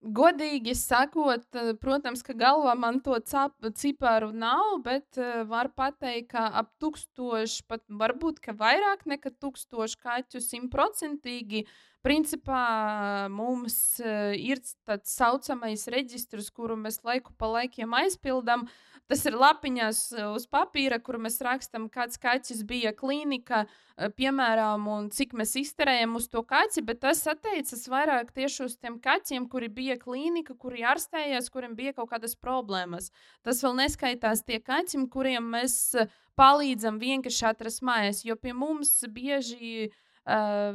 Godīgi 0.00 0.72
sakot, 0.72 1.42
eh, 1.52 1.74
protams, 1.76 2.22
ka 2.24 2.32
galvā 2.32 2.72
man 2.72 3.02
to 3.04 3.18
ciparu 3.20 4.32
nav, 4.32 4.80
bet 4.82 5.18
uh, 5.18 5.44
var 5.44 5.68
pateikt, 5.76 6.30
ka 6.30 6.46
ap 6.56 6.70
tūkstoši, 6.80 7.66
pat 7.68 7.84
varbūt 7.84 8.40
vairāk 8.56 9.04
nekā 9.04 9.34
tūkstoši 9.36 10.00
kaķu 10.00 10.40
simtprocentīgi. 10.40 11.66
Principā 12.00 13.28
mums 13.28 13.74
ir 14.00 14.62
tāds 14.88 15.12
saucamais 15.18 15.82
reģistrs, 15.92 16.48
kuru 16.48 16.78
mēs 16.80 17.02
laiku 17.04 17.34
pa 17.36 17.50
laikiem 17.58 17.92
aizpildām. 17.98 18.64
Tas 19.10 19.24
ir 19.26 19.34
lapiņās 19.34 20.00
uz 20.30 20.44
papīra, 20.46 21.00
kur 21.02 21.18
mēs 21.18 21.40
rakstām, 21.42 21.88
kāds 21.92 22.16
kaķis 22.22 22.62
bija 22.64 22.92
klīnika, 22.94 23.64
eh, 23.66 24.08
piemēram, 24.16 24.86
un 24.86 25.08
cik 25.10 25.34
mēs 25.34 25.56
izterējam 25.58 26.14
uz 26.16 26.28
to 26.30 26.44
kaķi. 26.46 26.84
Bet 26.86 27.00
tas 27.02 27.24
attiecas 27.26 27.88
vairāk 27.90 28.30
tieši 28.32 28.64
uz 28.64 28.76
tiem 28.78 29.00
kaķiem, 29.02 29.48
kuri 29.50 29.68
bija 29.68 29.98
klīnika, 29.98 30.56
kuri 30.56 30.86
ārstējās, 30.86 31.50
kuriem 31.50 31.74
bija 31.74 31.92
kaut 31.92 32.12
kādas 32.14 32.36
problēmas. 32.38 33.10
Tas 33.42 33.60
vēl 33.60 33.74
neskaitās 33.82 34.44
tie 34.46 34.60
kaķi, 34.62 35.02
kuriem 35.10 35.52
mēs 35.56 35.96
palīdzam 36.38 37.02
vienkārši 37.02 37.50
atrast 37.50 37.82
mājas, 37.82 38.24
jo 38.24 38.36
pie 38.36 38.54
mums 38.54 38.94
bieži 39.10 39.58
ir 39.60 39.98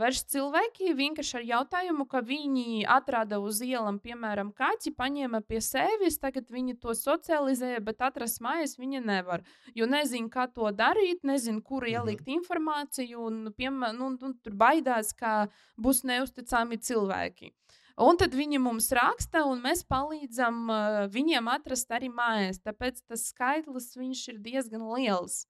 Vairs 0.01 0.23
cilvēki 0.33 0.95
vienkārši 0.97 1.35
ar 1.37 1.43
jautājumu, 1.45 2.07
ka 2.09 2.23
viņi 2.25 2.81
atrada 2.89 3.37
uz 3.39 3.61
ielas, 3.61 3.99
piemēram, 4.01 4.49
kaķi, 4.57 4.95
paņēma 4.97 5.43
pie 5.45 5.61
sevis, 5.61 6.17
tagad 6.17 6.49
viņi 6.49 6.79
to 6.81 6.95
socializēja, 6.97 7.83
bet 7.85 8.01
atrast 8.01 8.41
mājas 8.41 8.73
viņi 8.81 9.03
nevar. 9.05 9.45
Jo 9.77 9.85
nezinu, 9.85 10.31
kā 10.33 10.47
to 10.49 10.71
darīt, 10.73 11.21
nezinu, 11.23 11.61
kur 11.61 11.85
ielikt 11.85 12.25
informāciju, 12.25 13.21
un, 13.29 13.53
piemēram, 13.53 14.01
nu, 14.01 14.09
nu, 14.17 14.33
tur 14.41 14.57
baidās, 14.57 15.13
ka 15.13 15.45
būs 15.77 16.01
neusticami 16.09 16.81
cilvēki. 16.81 17.53
Un 17.95 18.17
tad 18.19 18.33
viņi 18.35 18.59
mums 18.59 18.89
raksta, 18.91 19.45
un 19.47 19.61
mēs 19.63 19.85
palīdzam 19.87 20.65
uh, 20.67 20.97
viņiem 21.07 21.47
atrast 21.47 21.93
arī 21.95 22.09
mājas. 22.11 22.59
Tāpēc 22.59 22.99
tas 23.07 23.29
skaitlis 23.29 23.93
ir 23.95 24.41
diezgan 24.43 24.83
liels. 24.97 25.45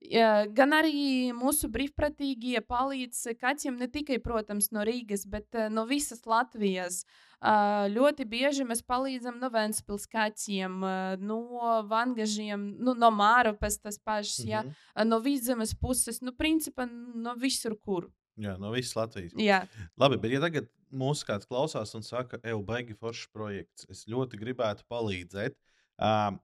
Gan 0.00 0.72
arī 0.72 1.28
mūsu 1.36 1.68
brīvprātīgie 1.68 2.62
palīdz 2.64 3.34
kaķiem 3.36 3.76
ne 3.76 3.88
tikai, 3.92 4.16
protams, 4.24 4.70
no 4.72 4.80
Rīgas, 4.86 5.26
bet 5.28 5.52
no 5.70 5.84
visas 5.84 6.24
Latvijas. 6.24 7.02
Ļoti 7.40 8.24
bieži 8.28 8.64
mēs 8.68 8.80
palīdzam 8.84 9.36
no 9.40 9.50
Vēncpils 9.52 10.08
kaķiem, 10.08 10.80
no 11.20 11.40
Vangažiem, 11.88 12.64
nu, 12.80 12.96
no 12.96 13.12
Mārupas 13.12 13.76
tas 13.80 13.98
pašs, 13.98 14.40
mm 14.40 14.48
-hmm. 14.48 14.72
ja, 14.96 15.04
no 15.04 15.20
Vidzemes 15.20 15.74
puses, 15.74 16.20
nu, 16.20 16.32
principā 16.32 16.88
no 16.88 17.34
visur, 17.36 17.76
kur. 17.76 18.10
Jā, 18.40 18.56
no 18.58 18.72
visas 18.72 18.96
Latvijas. 18.96 19.32
Jā. 19.36 19.66
Labi, 19.96 20.16
bet 20.16 20.32
ja 20.32 20.40
tagad 20.40 20.68
mūsu 20.90 21.26
kāds 21.28 21.46
klausās 21.46 21.94
un 21.94 22.02
saka, 22.02 22.38
ej, 22.42 22.56
baigi 22.64 22.94
foršs 22.94 23.28
projekts, 23.32 23.86
es 23.90 24.06
ļoti 24.08 24.40
gribētu 24.40 24.84
palīdzēt. 24.88 25.56
Uh, 26.00 26.38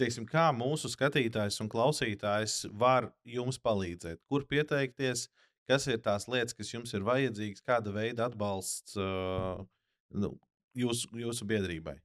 teiksim, 0.00 0.26
kā 0.28 0.48
mūsu 0.54 0.90
skatītājs 0.92 1.60
un 1.62 1.70
klausītājs 1.72 2.64
var 2.78 3.10
jums 3.26 3.60
palīdzēt? 3.62 4.22
Kur 4.30 4.46
pieteikties, 4.48 5.28
kas 5.68 5.88
ir 5.90 6.00
tās 6.04 6.28
lietas, 6.30 6.56
kas 6.56 6.72
jums 6.74 6.94
ir 6.96 7.06
vajadzīgas, 7.06 7.64
kāda 7.66 7.94
veida 7.94 8.28
atbalsts 8.28 8.96
uh, 8.98 9.64
nu, 10.14 10.34
jūsu, 10.78 11.10
jūsu 11.18 11.48
biedrībai? 11.48 11.98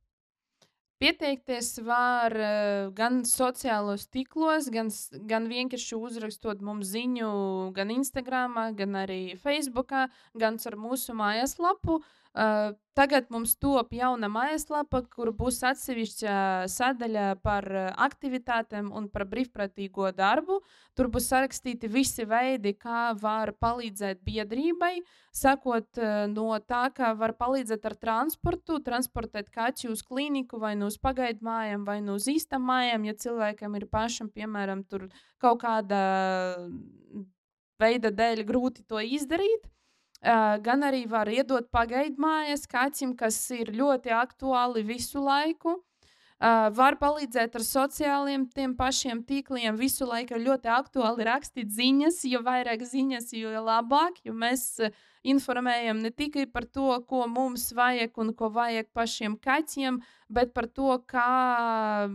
Pieteikties 1.04 1.82
var 1.84 2.32
uh, 2.38 2.92
gan 2.96 3.24
sociālos 3.28 4.06
tīklos, 4.14 4.70
gan, 4.72 4.92
gan 5.28 5.50
vienkārši 5.52 5.98
uzrakstot 6.00 6.62
mums 6.64 6.94
ziņu, 6.94 7.32
gan 7.76 7.92
Instagram, 7.92 8.60
gan 8.78 9.02
arī 9.02 9.22
Facebook, 9.42 9.92
gan 10.40 10.62
ar 10.70 10.80
mūsu 10.80 11.16
mājaslapu. 11.18 12.00
Uh, 12.34 12.72
tagad 12.98 13.30
mums 13.34 13.56
top 13.58 13.94
jauna 13.94 14.30
mājaslapa, 14.32 15.02
kur 15.14 15.32
būs 15.36 15.60
atsevišķa 15.66 16.36
sadaļa 16.70 17.26
par 17.44 17.68
aktivitātēm 18.06 18.92
un 18.94 19.10
par 19.14 19.26
brīvprātīgo 19.30 20.12
darbu. 20.16 20.60
Tur 20.98 21.10
būs 21.14 21.28
sarakstīti 21.32 21.90
visi 21.90 22.26
veidi, 22.30 22.76
kā 22.78 23.12
var 23.20 23.54
palīdzēt 23.58 24.22
biedrībai. 24.26 25.02
Sākot 25.34 25.98
uh, 25.98 26.26
no 26.30 26.52
tā, 26.62 26.86
kā 26.94 27.14
var 27.18 27.34
palīdzēt 27.40 27.88
ar 27.90 27.98
transportu, 27.98 28.78
transportēt 28.86 29.50
kaķi 29.54 29.90
uz 29.90 30.06
klīniku, 30.06 30.62
vai 30.62 30.76
nu 30.78 30.92
uz 30.92 31.00
pagaidu 31.02 31.46
mājām, 31.46 31.88
vai 31.90 32.00
nu 32.06 32.20
uz 32.20 32.30
īstām 32.30 32.62
mājām, 32.70 33.10
ja 33.10 33.18
cilvēkam 33.26 33.80
ir 33.80 33.90
pašam, 33.90 34.30
piemēram, 34.30 34.86
kaut 35.42 35.64
kāda 35.66 36.04
veida 37.82 38.14
dēļ 38.14 38.46
grūti 38.48 38.86
to 38.88 39.02
izdarīt. 39.02 39.66
Gan 40.24 40.86
arī 40.88 41.02
var 41.12 41.28
iedot 41.28 41.66
pagaidu 41.68 42.22
mājas 42.24 42.64
kaķim, 42.72 43.12
kas 43.20 43.36
ir 43.52 43.74
ļoti 43.76 44.14
aktuāli 44.16 44.86
visu 44.88 45.20
laiku. 45.20 45.82
Uh, 46.44 46.68
var 46.76 46.98
palīdzēt 47.00 47.54
ar 47.56 47.64
sociāliem 47.64 48.42
tiem 48.52 48.74
pašiem 48.76 49.22
tīkliem. 49.24 49.78
Visu 49.80 50.04
laiku 50.10 50.36
ir 50.36 50.42
ļoti 50.44 50.72
aktuāli 50.74 51.28
rakstīt 51.28 51.70
ziņas, 51.72 52.18
jo 52.28 52.42
vairāk 52.44 52.84
ziņas, 52.84 53.30
jo 53.38 53.62
labāk. 53.64 54.18
Jo 54.28 54.34
mēs 54.36 54.66
uh, 54.84 54.92
informējam 55.24 56.02
ne 56.04 56.12
tikai 56.12 56.46
par 56.52 56.66
to, 56.66 56.90
ko 57.08 57.26
mums 57.32 57.70
vajag 57.76 58.18
un 58.20 58.34
ko 58.38 58.50
vajag 58.54 58.90
pašiem 58.96 59.38
kaķiem, 59.42 60.00
bet 60.30 60.54
par 60.54 60.68
to, 60.68 60.98
kā 61.10 62.08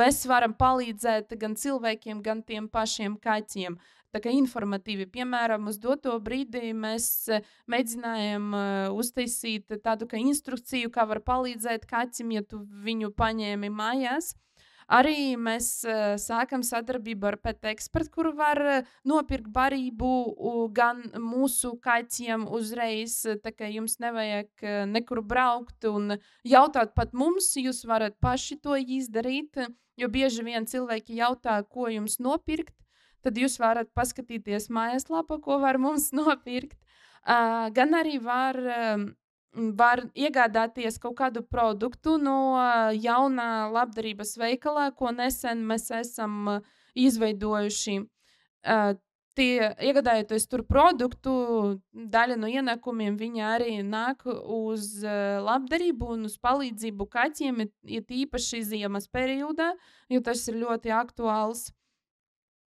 mēs 0.00 0.24
varam 0.28 0.56
palīdzēt 0.58 1.36
gan 1.40 1.56
cilvēkiem, 1.56 2.22
gan 2.24 2.42
tiem 2.42 2.68
pašiem 2.68 3.16
kaķiem. 3.22 3.78
Tā 4.08 4.22
kā 4.24 4.32
informatīvi. 4.32 5.04
Piemēram, 5.12 5.66
uz 5.68 5.76
doto 5.76 6.14
brīdi 6.24 6.70
mēs 6.72 7.28
e, 7.28 7.42
mēģinājām 7.68 8.46
uh, 8.56 8.96
uztaisīt 8.96 9.74
tādu 9.84 10.08
kā 10.08 10.16
instrukciju, 10.16 10.88
kā 10.94 11.04
var 11.10 11.20
palīdzēt 11.26 11.84
kaķim, 11.90 12.32
ja 12.38 12.42
tu 12.48 12.62
viņu 12.86 13.12
paņēmi 13.18 13.68
mājās. 13.68 14.32
Arī 14.88 15.36
mēs 15.36 15.68
uh, 15.84 16.14
sākam 16.16 16.62
sadarbību 16.64 17.28
ar 17.28 17.36
PET 17.44 17.68
ekspertu, 17.74 18.12
kur 18.14 18.30
var 18.36 18.60
uh, 18.62 18.88
nopirkt 19.04 19.50
barību 19.52 20.12
gan 20.76 21.02
mūsu 21.20 21.74
kaķiem 21.84 22.46
uzreiz. 22.48 23.20
Tā 23.44 23.52
kā 23.52 23.68
jums 23.68 23.98
nevajag 24.00 24.66
nekur 24.88 25.20
braukt 25.20 25.84
un 25.88 26.16
jautāt 26.46 26.96
pat 26.96 27.12
mums, 27.12 27.52
jūs 27.60 27.84
varat 27.88 28.16
paši 28.20 28.58
to 28.64 28.78
izdarīt. 28.80 29.60
Jo 29.98 30.06
bieži 30.08 30.44
vien 30.46 30.64
cilvēki 30.68 31.18
jautā, 31.18 31.58
ko 31.66 31.88
jums 31.90 32.20
nopirkt 32.22 32.76
tad 33.24 33.38
jūs 33.38 33.58
varat 33.60 33.90
paskatīties 33.96 34.68
mājaslapā, 34.72 35.40
ko 35.44 35.60
var 35.62 35.78
mums 35.82 36.10
nopirkt. 36.18 36.78
Uh, 37.28 37.68
gan 37.76 37.92
arī 37.98 38.16
var 38.22 38.56
um, 38.56 39.08
var 39.54 40.02
iegādāties 40.14 40.98
kaut 41.00 41.16
kādu 41.18 41.42
produktu 41.42 42.16
no 42.20 42.58
jaunā 42.94 43.68
labdarības 43.72 44.36
veikalā, 44.38 44.90
ko 44.94 45.12
nesen 45.14 45.64
mēs 45.66 45.90
esam 45.94 46.60
izveidojuši. 46.98 48.00
Tie, 49.38 49.52
iegādājoties 49.86 50.48
tur 50.50 50.64
produktu, 50.66 51.32
daļa 51.94 52.36
no 52.42 52.48
ienākumiem 52.50 53.14
viņi 53.20 53.44
arī 53.46 53.74
nāk 53.86 54.24
uz 54.26 54.98
labdarību 55.04 56.08
un 56.16 56.26
uz 56.26 56.34
palīdzību 56.42 57.06
kaķiem, 57.06 57.62
ir 57.86 58.14
īpaši 58.24 58.64
ziemas 58.66 59.06
periodā, 59.06 59.76
jo 60.10 60.20
tas 60.26 60.42
ir 60.50 60.58
ļoti 60.64 60.90
aktuāls. 60.90 61.68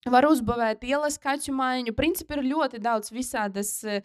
Var 0.07 0.25
uzbūvēt 0.25 0.87
ielas 0.89 1.19
kaķu 1.21 1.53
mājiņu. 1.53 1.93
Principā 1.93 2.39
ir 2.39 2.47
ļoti 2.55 2.79
daudz 2.81 3.11
visādas 3.13 3.75
uh, 3.85 3.99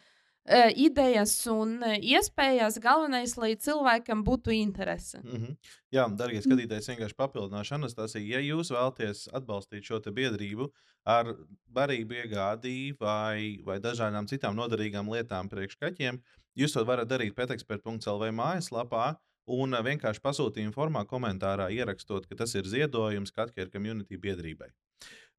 idejas 0.78 1.34
un 1.50 1.80
iespējas. 1.82 2.78
Galvenais, 2.82 3.36
lai 3.42 3.56
cilvēkam 3.58 4.24
būtu 4.26 4.54
interese. 4.54 5.22
Mm 5.24 5.32
-hmm. 5.32 5.56
Jā, 5.92 6.06
darbie 6.18 6.42
skatītāji, 6.42 6.90
vienkārši 6.92 7.18
papildināšu 7.18 7.76
Anastasiju. 7.76 8.28
Ja 8.28 8.40
jūs 8.40 8.72
vēlaties 8.72 9.28
atbalstīt 9.34 9.84
šo 9.84 10.00
biedrību 10.00 10.70
ar 11.06 11.36
barību 11.74 12.14
iegādī 12.14 12.96
vai, 13.00 13.60
vai 13.66 13.80
dažādām 13.80 14.28
citām 14.28 14.56
noderīgām 14.56 15.10
lietām 15.10 15.50
priekš 15.50 15.78
kaķiem, 15.78 16.22
jūs 16.56 16.74
to 16.74 16.86
varat 16.86 17.08
darīt 17.08 17.36
pētekspert.lv 17.36 18.32
mājaslapā. 18.32 19.16
Un 19.46 19.78
vienkārši 19.78 20.24
pasūtījuma 20.26 20.74
formā, 20.74 21.04
komentārā 21.06 21.70
ierakstot, 21.70 22.26
ka 22.26 22.36
tas 22.36 22.56
ir 22.56 22.66
ziedojums 22.66 23.32
Katkēra 23.32 23.70
community 23.70 24.18
biedrībai. 24.18 24.72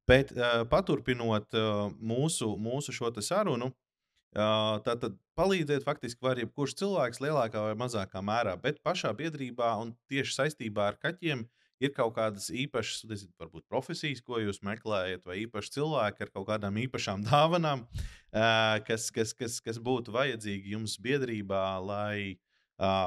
Bet 0.07 0.31
uh, 0.31 0.63
paturpinot 0.71 1.57
uh, 1.59 1.91
mūsu, 1.99 2.53
mūsu 2.57 2.95
šo 2.95 3.11
sarunu, 3.19 3.73
Tātad 4.35 5.17
palīdzēt 5.39 5.85
faktiski 5.85 6.25
var 6.25 6.41
jebkurš 6.41 6.75
cilvēks 6.81 7.21
lielākā 7.25 7.63
vai 7.69 7.77
mazākā 7.79 8.21
mērā, 8.25 8.57
bet 8.61 8.83
pašā 8.85 9.13
biedrībā 9.17 9.71
un 9.81 9.95
tieši 10.11 10.35
saistībā 10.41 10.91
ar 10.91 10.99
kaķiem 11.01 11.47
ir 11.81 11.93
kaut 11.97 12.15
kādas 12.17 12.49
īpašas, 12.53 13.05
nezinu, 13.09 13.33
varbūt 13.41 13.67
profesijas, 13.69 14.23
ko 14.25 14.41
jūs 14.41 14.63
meklējat, 14.65 15.25
vai 15.29 15.43
īpaši 15.45 15.77
cilvēki 15.77 16.25
ar 16.25 16.33
kaut 16.33 16.49
kādām 16.51 16.81
īpašām 16.85 17.25
dāvanām, 17.31 17.87
kas, 18.89 19.11
kas, 19.13 19.35
kas, 19.37 19.61
kas 19.65 19.81
būtu 19.81 20.15
vajadzīgi 20.17 20.77
jums 20.77 20.99
biedrībā, 21.01 21.65
lai 21.85 22.39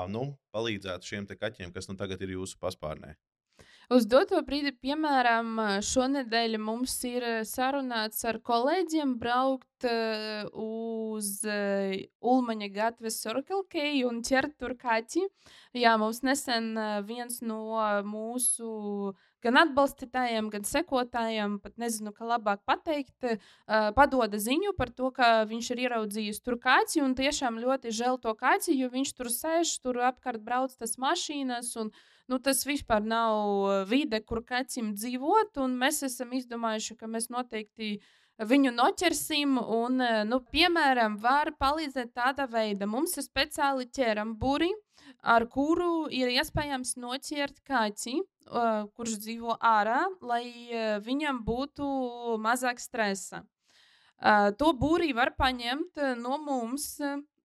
nu, 0.09 0.31
palīdzētu 0.53 1.13
šiem 1.13 1.29
kaķiem, 1.33 1.73
kas 1.73 1.89
nu 1.89 1.97
tagad 1.97 2.21
ir 2.25 2.37
jūsu 2.37 2.57
paspārnē. 2.61 3.15
Uz 3.89 4.03
doto 4.05 4.37
brīdi, 4.45 4.69
piemēram, 4.85 5.55
šonadēļ 5.81 6.59
mums 6.61 6.91
ir 7.09 7.23
sarunāts 7.49 8.19
ar 8.29 8.37
kolēģiem 8.45 9.15
braukt 9.17 9.87
uh, 9.89 10.43
uz 10.53 11.31
uh, 11.41 11.95
Ulmaņa 12.21 12.67
gatves 12.75 13.17
K 13.25 13.87
un 14.05 14.19
ķert 14.21 14.59
tur 14.61 14.75
kaķi. 14.77 15.23
Jā, 15.73 15.95
mums 15.97 16.21
nesen 16.21 16.75
uh, 16.77 16.99
viens 17.01 17.41
no 17.41 17.81
mūsu 18.05 19.15
gan 19.41 19.57
atbalstītājiem, 19.63 20.51
gan 20.53 20.69
sekotājiem, 20.69 21.57
pat 21.63 21.81
nezinu, 21.81 22.13
kā 22.13 22.29
labāk 22.29 22.61
pateikt, 22.69 23.25
uh, 23.25 23.89
padoda 23.97 24.37
ziņu 24.37 24.75
par 24.77 24.93
to, 24.93 25.09
ka 25.09 25.47
viņš 25.49 25.71
ir 25.73 25.83
ieraudzījis 25.87 26.43
tur 26.45 26.61
kāci 26.61 27.01
un 27.01 27.17
tiešām 27.17 27.57
ļoti 27.57 27.89
žēl 27.89 28.21
to 28.21 28.37
kāci, 28.37 28.77
jo 28.77 28.93
viņš 28.93 29.17
tur 29.17 29.33
sēž, 29.33 29.79
tur 29.81 30.03
apkārt 30.13 30.45
brauc 30.45 30.77
tas 30.77 30.93
mašīnas 31.01 31.73
un 31.81 31.89
nu, 32.29 32.39
tas 32.39 32.63
vispār 32.67 33.03
nav 33.05 33.85
vide, 33.89 34.21
kur 34.21 34.43
kaķim 34.45 34.93
dzīvot. 34.97 35.59
Mēs 35.73 36.03
esam 36.07 36.33
izdomājuši, 36.37 36.97
ka 36.99 37.09
mēs 37.11 37.29
noteikti 37.33 37.97
viņu 38.39 38.71
noķersim. 38.75 39.57
Un, 39.59 40.03
nu, 40.29 40.41
piemēram, 40.53 41.17
var 41.21 41.51
palīdzēt 41.59 42.13
tādā 42.17 42.47
veidā. 42.51 42.87
Mums 42.89 43.17
ir 43.19 43.25
speciāli 43.27 43.89
ķeramburi, 43.95 44.69
ar 45.21 45.47
kuru 45.51 46.07
ir 46.13 46.31
iespējams 46.37 46.95
noķert 47.01 47.63
kaķi, 47.67 48.19
kurš 48.95 49.17
dzīvo 49.25 49.57
ārā, 49.59 50.05
lai 50.21 50.45
viņam 51.05 51.43
būtu 51.45 51.87
mazāk 52.41 52.81
stresa. 52.81 53.43
To 54.19 54.71
būrī 54.75 55.13
var 55.15 55.31
paņemt 55.39 56.01
no 56.19 56.39
mums 56.43 56.97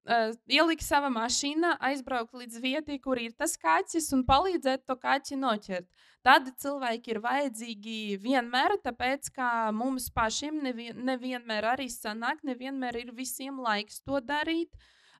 uh, 0.08 0.32
ielikt 0.50 0.84
savā 0.84 1.10
mašīnā, 1.12 1.74
aizbraukt 1.88 2.36
līdz 2.36 2.60
vietai, 2.62 2.98
kur 3.02 3.20
ir 3.20 3.34
tas 3.38 3.56
kaķis, 3.60 4.10
un 4.16 4.24
palīdzēt 4.28 4.86
to 4.88 4.96
kaķi 5.00 5.38
noķert. 5.40 5.88
Tādi 6.24 6.54
cilvēki 6.60 7.14
ir 7.14 7.20
vajadzīgi 7.24 7.98
vienmēr, 8.22 8.78
tāpēc 8.84 9.28
ka 9.34 9.50
mums 9.76 10.08
pašiem 10.14 10.62
nevien, 10.64 10.96
nevienmēr 11.04 11.72
arī 11.74 11.90
sanāk, 11.92 12.40
nevienmēr 12.44 13.02
ir 13.02 13.12
visiem 13.16 13.60
laiks 13.60 14.00
to 14.04 14.22
darīt. 14.24 14.72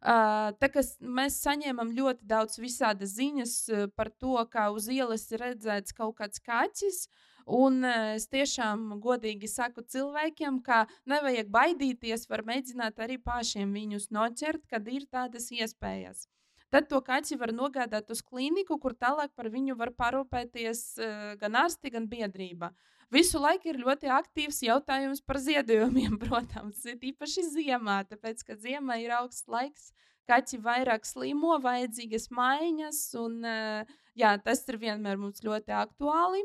Uh, 0.05 0.53
tā 0.61 0.68
kā 0.68 0.83
mēs 1.01 1.38
saņēmām 1.40 1.94
ļoti 1.97 2.27
daudz 2.29 2.59
visādas 2.61 3.14
ziņas 3.16 3.55
par 3.97 4.11
to, 4.20 4.37
ka 4.53 4.68
uz 4.75 4.90
ielas 4.92 5.31
ir 5.33 5.40
redzēts 5.40 5.97
kaut 5.97 6.18
kāds 6.18 6.42
kaķis, 6.44 7.07
uh, 7.07 7.23
Un 7.45 7.85
es 7.85 8.25
tiešām 8.33 9.01
godīgi 9.05 9.49
saku 9.53 9.83
cilvēkiem, 9.85 10.63
ka 10.65 10.87
nevajag 11.11 11.51
baidīties, 11.53 12.29
var 12.31 12.45
mēģināt 12.49 13.03
arī 13.05 13.19
pašiem 13.21 13.75
viņus 13.77 14.09
noķert, 14.17 14.65
kad 14.71 14.89
ir 14.89 15.05
tādas 15.13 15.51
iespējas. 15.53 16.25
Tad 16.73 16.89
to 16.91 16.99
kaķi 17.05 17.37
var 17.39 17.53
nogādāt 17.55 18.09
uz 18.11 18.23
klīniku, 18.25 18.81
kur 18.83 18.97
tālāk 18.99 19.31
par 19.37 19.47
viņu 19.53 19.77
var 19.79 19.93
parūpēties 19.95 20.81
uh, 20.99 21.35
gan 21.39 21.61
ārsti, 21.61 21.93
gan 21.95 22.09
biedrība. 22.11 22.73
Visu 23.15 23.39
laiku 23.39 23.69
ir 23.71 23.79
ļoti 23.79 24.09
aktīvs 24.11 24.63
jautājums 24.65 25.21
par 25.23 25.39
ziedojumiem, 25.45 26.17
protams, 26.25 26.81
īpaši 26.97 27.45
ziemā, 27.53 28.01
tāpēc, 28.09 28.43
ka 28.49 28.57
ziemā 28.59 28.99
ir 29.05 29.15
augsts 29.21 29.47
laiks, 29.47 29.93
kaķi 30.27 30.59
vairāk 30.65 31.07
slimo, 31.07 31.59
vajadzīgas 31.63 32.31
maiņas, 32.35 33.05
un 33.21 33.39
uh, 33.45 33.95
jā, 34.19 34.35
tas 34.43 34.65
ir 34.67 34.81
vienmēr 34.83 35.21
mums 35.21 35.45
ļoti 35.45 35.77
aktuāli. 35.77 36.43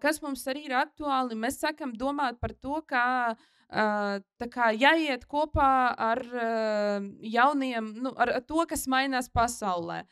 Kas 0.00 0.20
mums 0.22 0.44
arī 0.50 0.66
ir 0.68 0.76
aktuāli, 0.76 1.38
mēs 1.38 1.60
sākam 1.62 1.94
domāt 1.96 2.40
par 2.40 2.52
to, 2.52 2.80
kā, 2.88 3.34
kā 3.70 4.66
jāiet 4.74 5.24
kopā 5.30 5.70
ar 5.94 6.20
jauniem, 7.22 7.92
nu, 8.02 8.12
ar 8.20 8.32
to, 8.44 8.64
kas 8.68 8.84
mainās 8.90 9.30
pasaulē. 9.32 10.02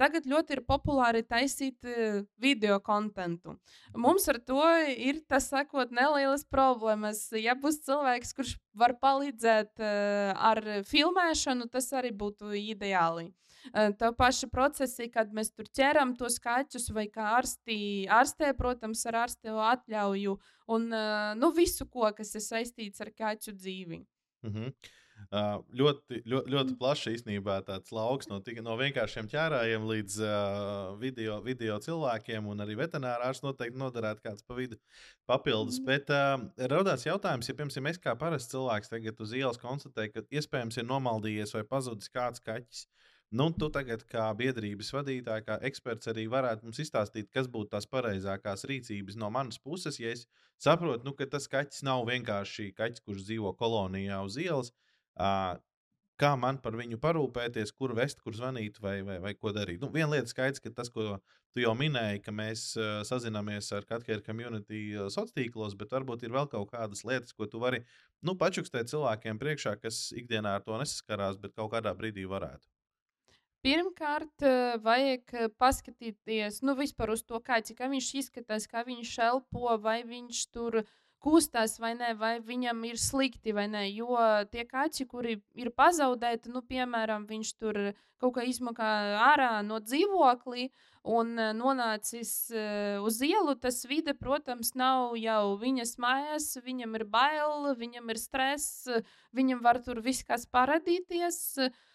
Tagad 0.00 0.28
ļoti 0.30 0.56
ir 0.56 0.62
populāri 0.68 1.24
taisīt 1.26 1.90
video 2.40 2.78
kontentu. 2.84 3.56
Mums 3.96 4.28
ar 4.32 4.38
to 4.46 4.62
ir 4.94 5.20
tas 5.28 5.50
sakot, 5.52 5.92
nelielas 5.92 6.46
problēmas. 6.48 7.26
Ja 7.36 7.58
būs 7.58 7.82
cilvēks, 7.88 8.32
kurš 8.38 8.54
var 8.78 8.96
palīdzēt 9.02 9.82
ar 9.82 10.64
filmēšanu, 10.88 11.68
tas 11.68 11.92
arī 11.98 12.14
būtu 12.14 12.54
ideāli. 12.56 13.32
Tā 13.72 14.12
paša 14.16 14.48
procesi, 14.52 15.10
kad 15.12 15.32
mēs 15.36 15.52
tur 15.52 15.68
ķeram 15.76 16.14
tos 16.18 16.38
kaķus, 16.42 16.88
vai 16.96 17.06
kā 17.12 17.34
ārstī, 17.38 17.80
ārstē, 18.20 18.54
protams, 18.58 19.04
ar 19.10 19.22
ārstu 19.26 19.58
atļauju, 19.72 20.38
un 20.76 20.88
nu, 21.40 21.52
visu, 21.56 21.86
ko, 21.90 22.08
kas 22.16 22.34
ir 22.34 22.46
saistīts 22.46 23.04
ar 23.04 23.12
kaķu 23.12 23.56
dzīvi. 23.58 24.00
Mm 24.46 24.54
-hmm. 24.54 24.96
Uh, 25.30 25.60
ļoti, 25.76 26.22
ļoti, 26.26 26.50
ļoti 26.50 26.74
plašs 26.80 27.10
īstenībā 27.12 27.60
tāds 27.66 27.92
lauks 27.94 28.26
no, 28.30 28.40
no 28.64 28.76
vienkāršiem 28.80 29.28
ķērājiem 29.30 29.84
līdz 29.86 30.16
uh, 30.24 30.96
video, 30.98 31.36
video 31.44 31.76
cilvēkiem, 31.78 32.48
un 32.50 32.64
arī 32.64 32.74
veterinārārs 32.80 33.42
noteikti 33.44 33.78
noderētu 33.78 34.24
kāds 34.24 34.42
pa 34.42 34.56
vidu 34.58 34.80
papildus. 35.30 35.78
Bet 35.86 36.10
uh, 36.10 36.40
radās 36.72 37.06
jautājums, 37.06 37.46
ja 37.46 37.54
piemēram 37.54 37.92
es 37.92 38.02
kā 38.02 38.16
parasts 38.18 38.50
cilvēks 38.50 38.90
tagad 38.90 39.20
uz 39.20 39.36
ielas 39.36 39.60
konstatēju, 39.60 40.16
ka 40.16 40.26
iespējams 40.40 40.80
ir 40.80 40.88
nomaldījies 40.88 41.54
vai 41.54 41.62
pazudis 41.68 42.10
kāds 42.10 42.42
kaķis. 42.42 42.88
Uh, 42.88 43.09
Nu, 43.30 43.44
tu 43.54 43.68
tagad, 43.70 44.00
kā 44.10 44.24
biedrības 44.34 44.88
vadītāja, 44.90 45.44
kā 45.46 45.56
eksperts, 45.68 46.08
arī 46.10 46.24
varētu 46.32 46.66
mums 46.66 46.80
izstāstīt, 46.82 47.28
kas 47.30 47.46
būtu 47.46 47.70
tās 47.76 47.86
pareizākās 47.86 48.66
rīcības 48.66 49.18
no 49.22 49.28
manas 49.30 49.60
puses. 49.62 50.00
Ja 50.02 50.10
es 50.10 50.24
saprotu, 50.58 51.06
nu, 51.06 51.12
ka 51.14 51.28
tas 51.30 51.46
kaķis 51.52 51.84
nav 51.86 52.02
vienkārši 52.08 52.72
kaķis, 52.74 53.04
kurš 53.06 53.28
dzīvo 53.28 53.52
kolonijā 53.60 54.18
uz 54.26 54.38
ielas, 54.42 54.72
uh, 55.14 55.54
kā 56.18 56.32
man 56.42 56.58
par 56.64 56.74
viņu 56.80 56.98
parūpēties, 57.04 57.70
kur 57.78 57.94
vest, 57.94 58.18
kur 58.24 58.34
zvanīt 58.34 58.82
vai, 58.82 58.96
vai, 59.06 59.20
vai 59.22 59.32
ko 59.38 59.54
darīt. 59.54 59.78
Nu, 59.78 59.92
viena 59.94 60.16
lieta 60.16 60.34
skaidrs, 60.34 60.64
ka 60.66 60.74
tas, 60.74 60.90
ko 60.90 61.20
tu 61.54 61.62
jau 61.62 61.76
minēji, 61.78 62.24
ka 62.26 62.34
mēs 62.34 62.66
uh, 62.80 62.90
sazināmies 63.06 63.70
ar 63.78 63.86
Katkēra 63.86 64.26
community 64.26 64.82
uh, 64.96 65.06
sociālos 65.06 65.38
tīklos, 65.38 65.78
bet 65.78 65.94
varbūt 65.94 66.26
ir 66.26 66.34
vēl 66.34 66.50
kaut 66.50 66.74
kādas 66.74 67.06
lietas, 67.06 67.38
ko 67.38 67.46
tu 67.46 67.62
vari 67.62 67.84
nu, 68.26 68.34
pačukstēt 68.34 68.90
cilvēkiem 68.90 69.38
priekšā, 69.38 69.78
kas 69.78 70.08
ikdienā 70.18 70.58
ar 70.58 70.66
to 70.66 70.82
nesaskarās, 70.82 71.38
bet 71.38 71.54
kaut 71.54 71.70
kādā 71.78 71.94
brīdī 71.94 72.26
varētu. 72.26 72.66
Pirmkārt, 73.60 74.40
eh, 74.40 74.78
vajag 74.80 75.34
eh, 75.36 75.48
paskatīties 75.60 76.62
nu, 76.64 76.72
uz 76.80 77.22
to 77.28 77.40
kaķi, 77.44 77.74
kā 77.76 77.90
viņš 77.92 78.06
izskatās, 78.22 78.64
kā 78.66 78.86
viņš 78.86 79.18
elpo, 79.26 79.76
vai 79.76 80.00
viņš 80.00 80.46
tur 80.48 80.84
kustās 81.20 81.76
vai 81.78 81.92
nē, 81.92 82.14
vai 82.16 82.38
viņam 82.40 82.80
ir 82.88 82.96
slikti 82.96 83.52
vai 83.52 83.66
nē. 83.68 83.82
Jo 83.92 84.16
tie 84.48 84.64
kaķi, 84.64 85.04
kuri 85.04 85.42
ir 85.52 85.68
pazaudēti, 85.76 86.48
nu, 86.48 86.62
piemēram, 86.64 87.26
viņš 87.28 87.50
tur 87.60 87.92
kaut 88.16 88.38
kā 88.38 88.46
izmakā 88.48 88.88
ārā 89.26 89.50
no 89.60 89.76
dzīvokļa 89.84 90.64
un 91.12 91.36
eh, 91.36 91.52
nonācis 91.52 92.32
uz 93.04 93.20
ielu, 93.20 93.58
tas 93.60 93.84
vide, 93.84 94.16
protams, 94.16 94.72
nav 94.72 95.20
jau 95.20 95.52
viņas 95.60 95.98
mājās, 96.00 96.48
viņam 96.64 96.96
ir 96.96 97.04
bail, 97.04 97.74
viņam 97.76 98.08
ir 98.08 98.24
stress, 98.24 98.88
viņam 99.36 99.60
var 99.60 99.84
tur 99.84 100.00
viss 100.00 100.24
kas 100.24 100.48
paradīties. 100.48 101.44
Uh, 101.60 101.86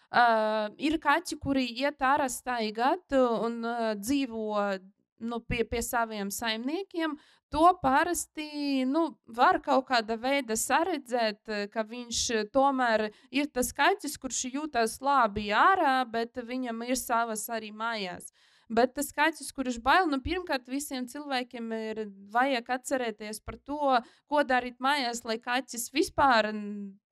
ir 0.78 0.98
kaķi, 1.02 1.38
kuri 1.42 1.66
iet 1.82 2.00
ārā 2.00 2.28
staigāt 2.30 3.12
un 3.16 3.64
uh, 3.64 3.94
dzīvo 3.98 4.78
nu, 5.18 5.40
pie, 5.40 5.64
pie 5.64 5.82
saviem 5.82 6.30
saimniekiem, 6.30 7.16
to 7.48 7.66
parasti 7.82 8.84
nu, 8.84 9.16
var 9.26 9.60
kaut 9.64 9.86
kāda 9.88 10.16
veida 10.20 10.56
saredzēt, 10.58 11.70
ka 11.72 11.84
viņš 11.86 12.50
tomēr 12.52 13.08
ir 13.30 13.48
tas 13.52 13.72
kaķis, 13.72 14.18
kurš 14.20 14.42
jūtas 14.52 14.98
labi 15.00 15.48
ārā, 15.54 16.02
bet 16.10 16.36
viņam 16.36 16.82
ir 16.86 16.98
savas 17.00 17.46
arī 17.48 17.72
mājās. 17.72 18.28
Bet 18.66 18.96
tas 18.96 19.12
skaits, 19.12 19.52
kurš 19.54 19.76
bail, 19.78 20.08
nu, 20.10 20.18
pirmkārt, 20.18 20.64
visiem 20.66 21.04
cilvēkiem 21.06 21.68
ir 21.76 22.00
vajag 22.34 22.72
atcerēties 22.74 23.38
par 23.46 23.60
to, 23.62 24.00
ko 24.26 24.42
darīt 24.42 24.80
mājās, 24.82 25.22
lai 25.22 25.36
kaķis 25.38 25.92
vispār, 25.94 26.48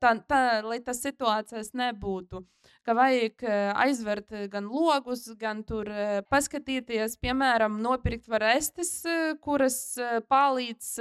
tā, 0.02 0.16
tā, 0.26 0.40
lai 0.66 0.80
tas 0.82 1.04
situācijas 1.04 1.70
nebūtu. 1.78 2.42
Ka 2.82 2.98
vajag 2.98 3.46
eh, 3.46 3.70
aizvert 3.86 4.34
gan 4.50 4.66
logus, 4.66 5.28
gan 5.38 5.62
tur 5.62 5.86
eh, 5.94 6.18
paskatīties, 6.26 7.20
piemēram, 7.22 7.78
nopirkt 7.86 8.26
varestes, 8.26 8.96
eh, 9.06 9.38
kuras 9.38 9.94
palīdz 10.26 10.96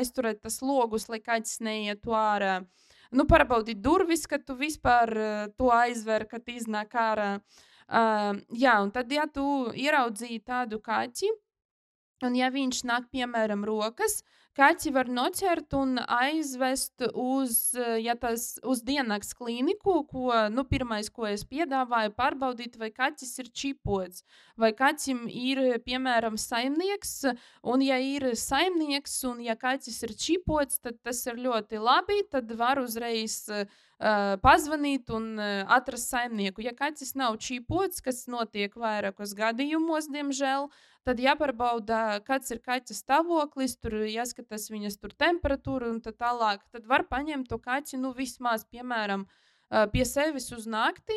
aizturēt 0.00 0.40
tas 0.48 0.62
logus, 0.64 1.10
lai 1.12 1.20
kaķis 1.20 1.60
neietu 1.60 2.16
ārā. 2.16 2.62
Nu, 3.12 3.28
paraudīt 3.28 3.82
durvis, 3.84 4.24
ka 4.30 4.38
tu 4.40 4.56
vispār 4.56 5.12
to 5.58 5.74
aizver, 5.74 6.24
kad 6.30 6.48
iznāk 6.48 6.94
ārā. 6.96 7.34
Uh, 7.36 7.66
Uh, 7.90 8.38
jā, 8.54 8.76
un 8.84 8.92
tad, 8.94 9.10
ja 9.10 9.24
tu 9.26 9.44
ieraudzīji 9.74 10.44
tādu 10.46 10.78
kaķi, 10.84 11.30
un 12.26 12.36
ja 12.38 12.50
viņš 12.54 12.84
nāk, 12.86 13.08
piemēram, 13.10 13.64
rokas, 13.66 14.20
kaķi 14.58 14.92
var 14.94 15.08
noķert 15.10 15.74
un 15.78 15.98
aizvest 16.04 17.04
uz, 17.10 17.74
ja 18.02 18.16
tas, 18.18 18.58
uz 18.66 18.82
diennakts 18.86 19.34
klīniku, 19.38 20.00
ko, 20.10 20.30
nu, 20.52 20.64
pirmais, 20.68 21.10
ko 21.12 21.28
es 21.30 21.44
piedāvāju, 21.48 22.14
pārbaudīt, 22.18 22.78
vai 22.80 22.90
kaķis 22.94 23.36
ir 23.44 23.52
čipots, 23.62 24.24
vai 24.60 24.72
kaķim 24.76 25.26
ir, 25.28 25.62
piemēram, 25.86 26.38
saimnieks, 26.40 27.14
un 27.62 27.84
ja 27.86 28.00
ir 28.02 28.32
saimnieks, 28.38 29.20
un 29.30 29.44
ja 29.44 29.56
kaķis 29.58 30.02
ir 30.08 30.16
čipots, 30.18 30.80
tad 30.82 30.98
tas 31.04 31.22
ir 31.30 31.40
ļoti 31.40 31.80
labi, 31.80 32.22
tad 32.30 32.50
var 32.58 32.82
uzreiz 32.82 33.42
uh, 33.52 33.64
uh, 34.00 34.36
pazvanīt 34.42 35.10
un 35.14 35.32
uh, 35.38 35.62
atrast 35.70 36.10
saimnieku. 36.12 36.64
Ja 36.64 36.74
kaķis 36.76 37.14
nav 37.18 37.38
čīpots, 37.42 38.02
kas 38.04 38.24
notiek 38.30 38.74
vairākos 38.78 39.34
gadījumos, 39.38 40.10
diemžēl, 40.12 40.68
tad 41.06 41.20
jāpārbauda, 41.22 42.20
kāds 42.26 42.52
ir 42.52 42.60
kaķa 42.64 42.96
stāvoklis, 42.96 43.76
tur 43.80 44.02
jāskatās 44.04 44.68
viņas 44.72 44.98
tur 45.00 45.14
temperatūra 45.16 45.90
un 45.90 46.00
tā 46.04 46.12
tālāk. 46.12 46.64
Tad 46.74 46.88
var 46.90 47.06
paņemt 47.10 47.48
to 47.50 47.60
kaķi 47.62 48.00
nu, 48.00 48.12
vismaz, 48.16 48.66
piemēram, 48.70 49.26
pie 49.92 50.06
sevis 50.08 50.50
uz 50.56 50.68
nakti. 50.70 51.16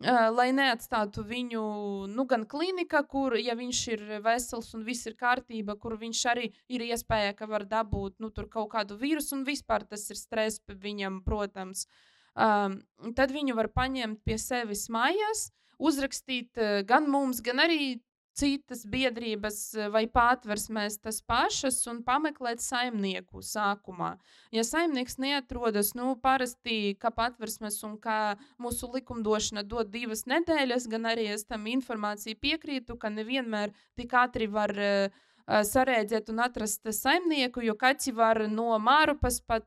Lai 0.00 0.46
neatstātu 0.56 1.20
viņu 1.28 1.62
nu, 2.08 2.24
gan 2.24 2.46
klinikā, 2.48 3.02
kur, 3.04 3.34
ja 3.36 3.52
viņš 3.58 3.80
ir 3.92 4.04
vesels 4.24 4.70
un 4.72 4.86
viss 4.86 5.04
ir 5.10 5.16
kārtībā, 5.18 5.74
kur 5.76 5.98
viņš 6.00 6.22
arī 6.30 6.46
ir 6.72 6.86
iespēja, 6.86 7.34
ka 7.36 7.44
var 7.50 7.66
dabūt 7.68 8.16
nu, 8.24 8.30
kaut 8.32 8.70
kādu 8.72 8.96
vīrusu, 8.96 9.34
un 9.36 9.44
vispār 9.44 9.84
tas 9.84 10.06
ir 10.08 10.16
stress 10.16 10.62
viņam, 10.72 11.20
protams. 11.26 11.84
Um, 12.32 12.78
tad 13.12 13.34
viņu 13.34 13.58
var 13.58 13.68
paņemt 13.76 14.22
pie 14.24 14.38
sevis 14.40 14.86
mājās, 14.88 15.50
uzrakstīt 15.76 16.56
gan 16.88 17.10
mums, 17.10 17.42
gan 17.44 17.60
arī 17.60 17.98
citas 18.36 18.84
biedrības 18.88 19.58
vai 19.92 20.04
pātversmēs 20.10 21.00
tas 21.02 21.20
pašas 21.22 21.80
un 21.90 22.02
pameklēt 22.06 22.62
saimnieku 22.64 23.42
sākumā. 23.44 24.14
Ja 24.54 24.64
saimnieks 24.66 25.18
neatrodas, 25.22 25.94
nu, 25.98 26.14
parasti 26.20 26.96
kā 27.00 27.12
patversmes 27.14 27.80
un 27.86 27.96
kā 28.02 28.36
mūsu 28.62 28.90
likumdošana 28.94 29.64
dod 29.66 29.90
divas 29.92 30.26
nedēļas, 30.30 30.88
gan 30.90 31.10
arī 31.10 31.30
es 31.34 31.46
tam 31.48 31.66
informāciju 31.70 32.38
piekrītu, 32.40 32.96
ka 33.00 33.12
nevienmēr 33.12 33.74
tik 33.98 34.14
ātri 34.16 34.50
var 34.50 34.74
uh, 34.76 35.20
sarēģēt 35.50 36.30
un 36.30 36.42
atrast 36.44 36.86
saimnieku, 36.94 37.64
jo 37.64 37.74
kaķi 37.78 38.12
var 38.14 38.44
no 38.48 38.76
mārupas 38.78 39.40
pat 39.42 39.66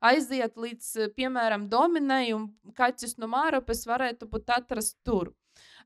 aiziet 0.00 0.56
līdz, 0.56 1.12
piemēram, 1.16 1.68
dominai, 1.68 2.32
un 2.36 2.48
kaķis 2.76 3.18
no 3.20 3.28
mārupas 3.30 3.84
varētu 3.88 4.30
būt 4.30 4.54
atrast 4.56 4.96
tur. 5.04 5.34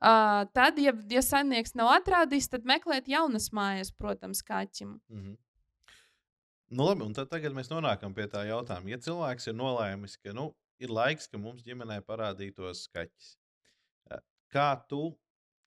Uh, 0.01 0.45
tad, 0.57 0.79
ja, 0.83 0.93
ja 1.11 1.23
saimnieks 1.23 1.75
nav 1.79 1.93
atrādījis, 1.99 2.51
tad 2.53 2.67
meklēt 2.69 3.09
jaunas 3.09 3.51
mājas, 3.55 3.93
protams, 3.95 4.43
kaķim. 4.43 5.01
Mm 5.09 5.23
-hmm. 5.23 5.37
Nu, 6.75 6.85
labi, 6.89 7.05
un 7.07 7.13
tad 7.15 7.31
mēs 7.55 7.71
nonākam 7.71 8.15
pie 8.15 8.27
tā 8.27 8.43
jautājuma. 8.49 8.91
Ja 8.91 8.99
cilvēks 8.99 9.47
ir 9.47 9.55
nolēmis, 9.55 10.17
ka 10.17 10.33
nu, 10.33 10.55
ir 10.79 10.91
laiks, 10.91 11.29
ka 11.31 11.39
mums 11.39 11.63
ģimenē 11.63 12.01
parādītos 12.01 12.89
kaķis, 12.95 13.37
kā 14.55 14.69
tu 14.89 15.15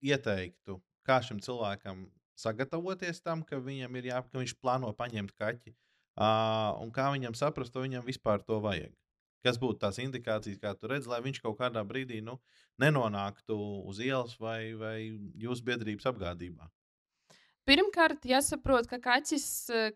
ieteiktu, 0.04 0.82
kā 1.08 1.22
šim 1.22 1.40
cilvēkam 1.40 2.08
sagatavoties 2.38 3.22
tam, 3.22 3.44
ka 3.44 3.60
ir 4.02 4.10
jā, 4.12 4.22
ka 4.22 4.40
viņš 4.40 4.56
plāno 4.62 4.94
paņemt 4.94 5.34
kaķi. 5.38 5.76
Uh, 6.18 6.74
un 6.82 6.90
kā 6.92 7.12
viņam 7.13 7.36
saprast, 7.38 7.76
vai 7.76 7.86
viņam 7.88 8.06
vispār 8.06 8.42
to 8.42 8.58
vajag? 8.60 8.94
Kas 9.45 9.60
būtu 9.62 9.80
tās 9.84 10.00
indikācijas, 10.02 10.62
kā 10.62 10.73
tu 10.78 10.89
redzi, 10.91 11.12
lai 11.12 11.21
viņš 11.26 11.43
kaut 11.43 11.60
kādā 11.60 11.84
brīdī 11.88 12.23
nu, 12.26 12.39
nenonāktu 12.82 13.58
uz 13.88 14.02
ielas 14.04 14.36
vai, 14.41 14.73
vai 14.78 14.97
jūsu 15.38 15.65
biedrības 15.67 16.10
apgādībā? 16.10 16.71
Pirmkārt, 17.67 18.23
jāsaprot, 18.23 18.86
ka 18.88 18.95
kaķis, 19.04 19.45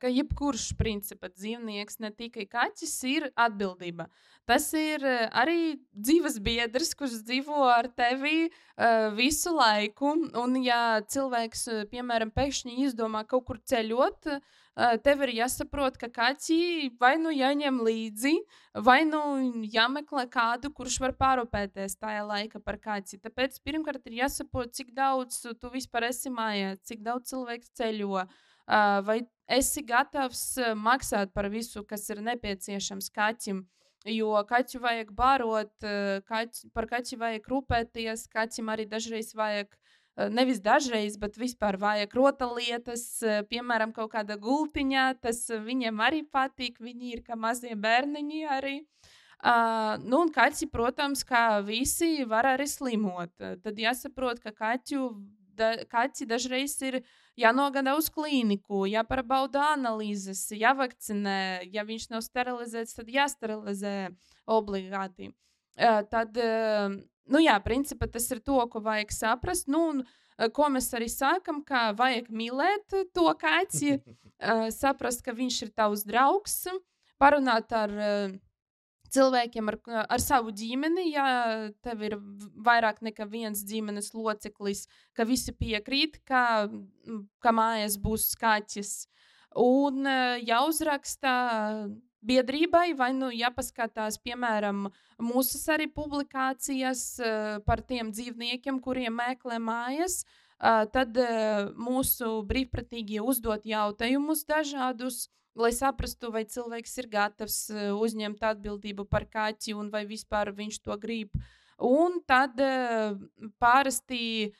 ka 0.01 0.09
jebkurš 0.11 0.73
principā 0.75 1.29
dzīvnieks, 1.31 2.01
ne 2.03 2.09
tikai 2.11 2.43
kaķis, 2.51 2.95
ir 3.07 3.29
atbildība. 3.39 4.09
Tas 4.49 4.65
ir 4.75 5.05
arī 5.07 5.77
dzīves 5.95 6.35
biedrs, 6.43 6.91
kurš 6.99 7.21
dzīvo 7.29 7.61
ar 7.71 7.87
tevi 7.95 8.49
uh, 8.49 9.07
visu 9.15 9.55
laiku. 9.55 10.11
Un, 10.41 10.57
ja 10.65 10.99
cilvēks, 11.07 11.63
piemēram, 11.93 12.33
pēkšņi 12.35 12.75
izdomā 12.89 13.23
kaut 13.23 13.47
kur 13.47 13.61
ceļot, 13.71 14.27
uh, 14.35 14.59
tev 14.75 15.23
ir 15.25 15.33
jāsaprot, 15.35 15.97
ka 15.99 16.07
kaķi 16.11 16.91
vai 16.99 17.15
nu 17.19 17.31
jāņem 17.33 17.81
līdzi, 17.83 18.33
vai 18.85 19.03
nu 19.05 19.63
jāmeklē 19.67 20.27
kādu, 20.31 20.71
kurš 20.73 20.99
var 21.03 21.15
pārūpēties 21.19 21.97
tajā 21.99 22.23
laikā 22.27 22.61
par 22.63 22.79
kaķi. 22.79 23.19
Tāpēc 23.25 23.59
pirmkārt 23.65 24.07
ir 24.07 24.21
jāsaprot, 24.21 24.71
cik 24.73 24.93
daudz 24.95 25.41
tu 25.43 25.73
vispār 25.73 26.07
esi 26.11 26.31
mājā, 26.31 26.77
cik 26.87 27.03
daudz 27.03 27.33
cilvēks 27.33 27.75
ceļo. 27.75 28.25
Vai 29.03 29.19
esi 29.51 29.83
gatavs 29.83 30.55
maksāt 30.79 31.33
par 31.35 31.49
visu, 31.51 31.83
kas 31.83 32.07
ir 32.09 32.23
nepieciešams 32.23 33.11
kaķim? 33.11 33.65
Jo 34.07 34.39
kaķu 34.49 34.79
vajag 34.81 35.11
barot, 35.13 35.73
kaķi, 36.25 36.71
par 36.73 36.87
kaķi 36.89 37.19
vajag 37.21 37.49
rūpēties, 37.51 38.23
kaķim 38.33 38.71
arī 38.73 38.87
dažreiz 38.89 39.35
vajag 39.37 39.67
uh, 39.69 39.91
nevis 40.17 40.59
dažreiz, 40.61 41.17
bet 41.19 41.37
vispār 41.39 41.77
vajag 41.79 42.13
rotaļlietas, 42.15 43.05
piemēram, 43.49 43.93
kaut 43.95 44.11
kāda 44.15 44.37
gultiņā. 44.41 45.07
Tas 45.23 45.45
viņiem 45.49 46.01
arī 46.03 46.23
patīk. 46.27 46.79
Viņi 46.83 47.15
ir 47.15 47.23
kā 47.25 47.37
mazie 47.39 47.75
bērniņi 47.75 48.45
arī. 48.51 48.77
Uh, 49.41 49.97
nu, 50.05 50.19
un 50.21 50.29
kaķi, 50.29 50.67
protams, 50.69 51.23
kā 51.25 51.63
visi, 51.65 52.21
var 52.29 52.45
arī 52.51 52.67
slimot. 52.69 53.33
Tad 53.39 53.79
jāsaprot, 53.81 54.37
ka 54.43 54.53
kaķu, 54.53 55.07
da, 55.57 55.73
kaķi 55.89 56.27
dažreiz 56.29 56.75
ir 56.85 56.99
jānogada 57.39 57.95
uz 57.97 58.11
klīniku, 58.13 58.83
jāparbauda 58.91 59.71
analīzes, 59.71 60.43
jāvakcinē. 60.53 61.71
Ja 61.73 61.87
viņš 61.87 62.11
nav 62.13 62.21
sterilizēts, 62.27 62.99
tad 62.99 63.09
jāsterilizē 63.09 64.11
obligāti. 64.45 65.31
Uh, 65.31 65.50
tad 66.11 66.37
nu, 67.31 67.41
jā, 67.41 67.55
principā 67.63 68.09
tas 68.11 68.27
ir 68.33 68.41
to, 68.45 68.59
ko 68.71 68.81
vajag 68.83 69.13
saprast. 69.15 69.69
Nu, 69.71 69.83
un, 69.93 70.03
ko 70.55 70.69
mēs 70.73 70.89
arī 70.97 71.09
sākam, 71.11 71.61
ka 71.65 71.91
vajag 71.97 72.31
mīlēt 72.33 72.95
to 73.15 73.27
kaķi, 73.41 73.97
saprast, 74.73 75.25
ka 75.25 75.35
viņš 75.37 75.59
ir 75.67 75.73
tavs 75.77 76.05
draugs, 76.07 76.63
parunāt 77.21 77.73
ar 77.77 77.93
cilvēkiem, 79.11 79.69
ar, 79.71 79.77
ar 80.15 80.23
savu 80.23 80.53
ģimeni. 80.55 81.09
Ja 81.11 81.25
tev 81.83 82.05
ir 82.07 82.17
vairāk 82.65 83.01
nekā 83.05 83.27
viens 83.29 83.63
ģimenes 83.67 84.13
loceklis, 84.15 84.87
ka 85.17 85.27
visi 85.27 85.53
piekrīt, 85.55 86.21
ka, 86.27 86.69
ka 87.43 87.55
mājās 87.55 87.99
būs 88.01 88.31
kaķis. 88.41 88.93
Un 89.59 90.07
jāuzraksta 90.47 91.33
biedrībai, 92.25 92.91
vai 92.97 93.11
nu 93.17 93.31
jāpaskatās, 93.33 94.19
piemēram, 94.21 94.87
mūsu 95.21 95.59
arī 95.73 95.87
publikācijas 95.91 97.03
uh, 97.19 97.59
par 97.65 97.81
tiem 97.85 98.11
dzīvniekiem, 98.13 98.79
kuriem 98.83 99.17
meklē 99.21 99.59
mājas. 99.61 100.21
Uh, 100.61 100.85
tad 100.93 101.17
uh, 101.17 101.71
mūsu 101.73 102.41
brīvprātīgie 102.45 103.21
uzdot 103.25 103.65
jautājumus 103.65 104.45
dažādus, 104.49 105.25
lai 105.57 105.71
saprastu, 105.75 106.29
vai 106.31 106.45
cilvēks 106.47 106.93
ir 107.01 107.09
gatavs 107.11 107.57
uzņemt 107.73 108.43
atbildību 108.51 109.03
par 109.09 109.25
kaķi 109.27 109.73
un 109.75 109.89
vai 109.91 110.05
vispār 110.07 110.53
viņš 110.55 110.77
to 110.85 110.95
grib. 111.01 111.33
Un 111.81 112.21
tad 112.29 112.61
parasti 113.59 114.53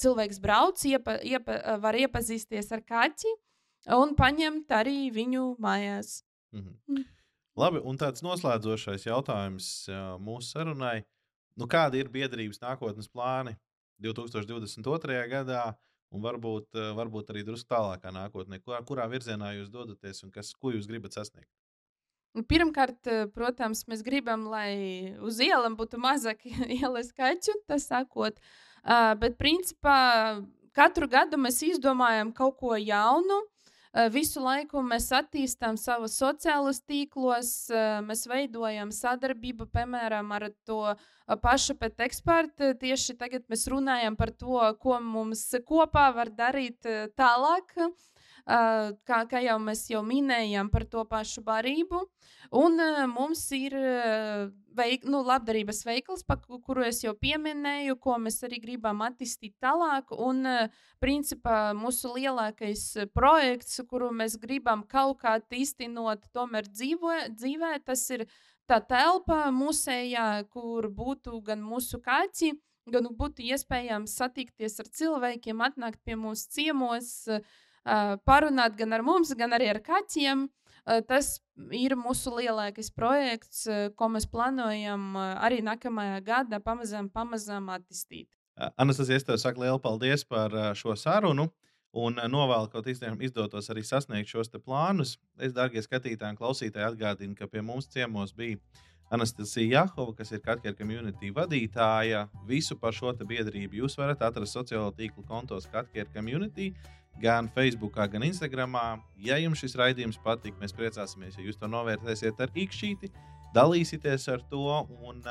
cilvēks 0.00 0.38
brauc, 0.40 0.80
iepa, 0.88 1.18
iepa, 1.20 1.58
var 1.82 1.98
iepazīties 2.00 2.70
ar 2.72 2.80
kaķi 2.86 3.34
un 3.98 4.14
paņemt 4.16 4.72
arī 4.72 5.10
viņu 5.14 5.50
mājās. 5.60 6.22
Mhm. 6.54 6.74
Mm. 6.88 7.04
Labi, 7.56 7.80
un 7.88 7.96
tāds 7.96 8.20
noslēdzošais 8.20 9.06
jautājums 9.08 9.88
mūsu 10.20 10.50
sarunai. 10.52 11.04
nu, 11.56 11.64
kādi 11.64 12.02
ir 12.02 12.10
biedrības 12.12 12.60
nākotnes 12.60 13.08
plāni 13.08 13.56
2022. 14.04 15.22
gadā, 15.30 15.74
un 16.12 16.20
varbūt, 16.20 16.68
uh, 16.76 16.90
varbūt 16.98 17.32
arī 17.32 17.44
drusku 17.46 17.70
tālākā 17.72 18.12
nākotnē, 18.12 18.60
kurā, 18.60 18.82
kurā 18.84 19.06
virzienā 19.08 19.54
jūs 19.56 19.70
dodaties 19.72 20.22
un 20.26 20.34
kas, 20.34 20.52
ko 20.52 20.74
jūs 20.74 20.88
gribat 20.90 21.16
sasniegt? 21.16 21.48
Nu, 22.36 22.44
pirmkārt, 22.44 23.08
protams, 23.32 23.86
mēs 23.88 24.02
gribam, 24.04 24.44
lai 24.52 25.16
uz 25.24 25.40
ielas 25.40 25.72
būtu 25.78 25.96
mazāk 26.02 26.44
ielas 26.80 27.08
kaķu, 27.16 27.56
tas 27.64 27.88
sakot. 27.88 28.36
Uh, 28.84 29.14
bet, 29.16 29.38
principā, 29.40 30.44
katru 30.76 31.08
gadu 31.08 31.40
mēs 31.40 31.62
izdomājam 31.64 32.34
kaut 32.36 32.60
ko 32.60 32.76
jaunu. 32.76 33.40
Uh, 33.96 34.10
visu 34.12 34.42
laiku 34.44 34.82
mēs 34.84 35.06
attīstām 35.16 35.78
savus 35.80 36.18
sociālus 36.20 36.82
tīklos, 36.84 37.52
uh, 37.72 38.02
mēs 38.04 38.26
veidojam 38.28 38.90
sadarbību, 38.92 39.70
piemēram, 39.72 40.34
ar 40.36 40.50
to 40.68 40.82
pašu 41.40 41.78
pēc 41.80 42.02
eksperta. 42.04 42.74
Tieši 42.76 43.16
tagad 43.16 43.46
mēs 43.48 43.64
runājam 43.72 44.18
par 44.20 44.34
to, 44.36 44.60
ko 44.82 44.98
mums 45.00 45.46
kopā 45.64 46.10
var 46.12 46.28
darīt 46.28 46.84
tālāk. 47.16 47.72
Kā, 48.46 49.24
kā 49.26 49.40
jau 49.42 49.56
mēs 49.58 49.88
jau 49.90 50.04
minējām 50.06 50.68
par 50.70 50.84
to 50.86 51.02
pašu 51.10 51.42
barību. 51.42 52.04
Un 52.54 52.78
mums 53.10 53.40
ir 53.56 53.74
veik, 54.76 55.02
nu, 55.10 55.24
labdarības 55.26 55.82
veikals, 55.88 56.22
pa, 56.22 56.36
kuru 56.38 56.84
es 56.86 57.00
jau 57.02 57.10
pieminēju, 57.18 57.96
ko 57.98 58.20
mēs 58.22 58.38
arī 58.46 58.60
gribam 58.62 59.02
attīstīt 59.02 59.56
tālāk. 59.58 60.14
Un, 60.14 60.46
principā, 61.02 61.72
mūsu 61.74 62.12
lielākais 62.14 62.84
projekts, 63.16 63.80
kuru 63.90 64.12
mēs 64.14 64.38
gribam 64.38 64.86
kaut 64.86 65.24
kā 65.24 65.40
īstenot, 65.50 66.30
tomēr 66.30 66.70
dzīvo, 66.70 67.16
dzīvē, 67.34 67.72
tas 67.82 68.06
ir 68.14 68.28
tā 68.70 68.78
telpa 68.78 69.48
musējā, 69.50 70.46
kur 70.54 70.86
būtu 70.86 71.42
gan 71.50 71.66
mūsu 71.66 71.98
kaķi, 71.98 72.54
gan 72.94 73.10
būtu 73.10 73.42
iespējams 73.42 74.14
satikties 74.22 74.78
ar 74.78 74.94
cilvēkiem, 74.94 75.62
atnākt 75.66 76.04
pie 76.06 76.14
mūsu 76.14 76.46
ciemos, 76.54 77.14
uh, 77.26 77.42
parunāt 78.26 78.76
gan 78.78 78.92
ar 78.96 79.04
mums, 79.06 79.32
gan 79.38 79.54
arī 79.56 79.70
ar 79.72 79.80
kaķiem. 79.84 80.46
Tas 81.08 81.40
ir 81.74 81.96
mūsu 81.98 82.30
lielākais 82.36 82.92
projekts, 82.94 83.64
ko 83.98 84.08
mēs 84.14 84.28
plānojam 84.30 85.16
arī 85.18 85.58
nākamajā 85.66 86.20
gadā 86.26 86.60
pamazām, 86.62 87.08
pamazām 87.10 87.70
attīstīt. 87.74 88.28
Anastasija, 88.78 89.18
es 89.18 89.26
tev 89.26 89.40
saku 89.42 89.64
lielu 89.64 89.80
paldies 89.82 90.22
par 90.24 90.54
šo 90.78 90.94
sarunu. 90.96 91.50
Un 91.96 92.18
novēlu, 92.28 92.68
ka 92.68 92.82
tiešām 92.84 93.16
izdotos 93.24 93.70
arī 93.72 93.82
sasniegt 93.86 94.28
šos 94.28 94.50
plānus. 94.60 95.14
Es, 95.40 95.54
darbie 95.56 95.80
skatītāji 95.80 96.34
un 96.34 96.38
klausītāji, 96.38 96.90
atgādinu, 96.90 97.34
ka 97.38 97.48
pie 97.48 97.62
mums 97.64 97.88
ciemos 97.88 98.34
bija 98.36 98.60
Anastasija 99.10 99.80
Jahova, 99.80 100.12
kas 100.18 100.32
ir 100.34 100.42
Katkera 100.44 100.76
community 100.76 101.30
vadītāja. 101.32 102.26
Visu 102.44 102.76
par 102.76 102.92
šo 102.92 103.14
biedrību 103.16 103.80
jūs 103.80 103.96
varat 103.96 104.22
atrast 104.28 104.58
sociālo 104.58 104.90
tīklu 104.92 105.24
kontos 105.24 105.68
Katkera 105.72 106.10
community 106.12 106.74
gan 107.22 107.48
Facebook, 107.54 107.96
gan 108.12 108.26
Instagram. 108.26 108.76
Ja 109.22 109.38
jums 109.40 109.62
šis 109.62 109.76
raidījums 109.78 110.20
patīk, 110.24 110.58
mēs 110.60 110.74
priecāsimies, 110.76 111.38
ja 111.38 111.46
jūs 111.46 111.58
to 111.60 111.70
novērtēsiet 111.70 112.40
ar 112.42 112.52
īkšķīti, 112.52 113.12
dalīsieties 113.56 114.28
ar 114.32 114.44
to. 114.50 114.82
Un, 115.06 115.22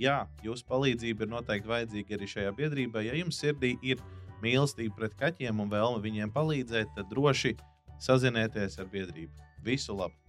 jā, 0.00 0.22
jūsu 0.46 0.66
palīdzība 0.70 1.26
ir 1.26 1.34
noteikti 1.34 1.72
vajadzīga 1.72 2.18
arī 2.18 2.30
šajā 2.34 2.54
biedrībā. 2.60 3.04
Ja 3.06 3.18
jums 3.18 3.40
sirdī 3.42 3.76
ir 3.82 4.02
mīlestība 4.44 5.02
pret 5.02 5.18
kaķiem 5.20 5.60
un 5.62 5.72
vēlme 5.72 6.02
viņiem 6.04 6.32
palīdzēt, 6.36 6.94
tad 6.96 7.12
droši 7.12 7.56
sazinieties 8.00 8.80
ar 8.80 8.90
biedrību. 8.92 9.48
Visu 9.64 9.96
labu! 9.96 10.19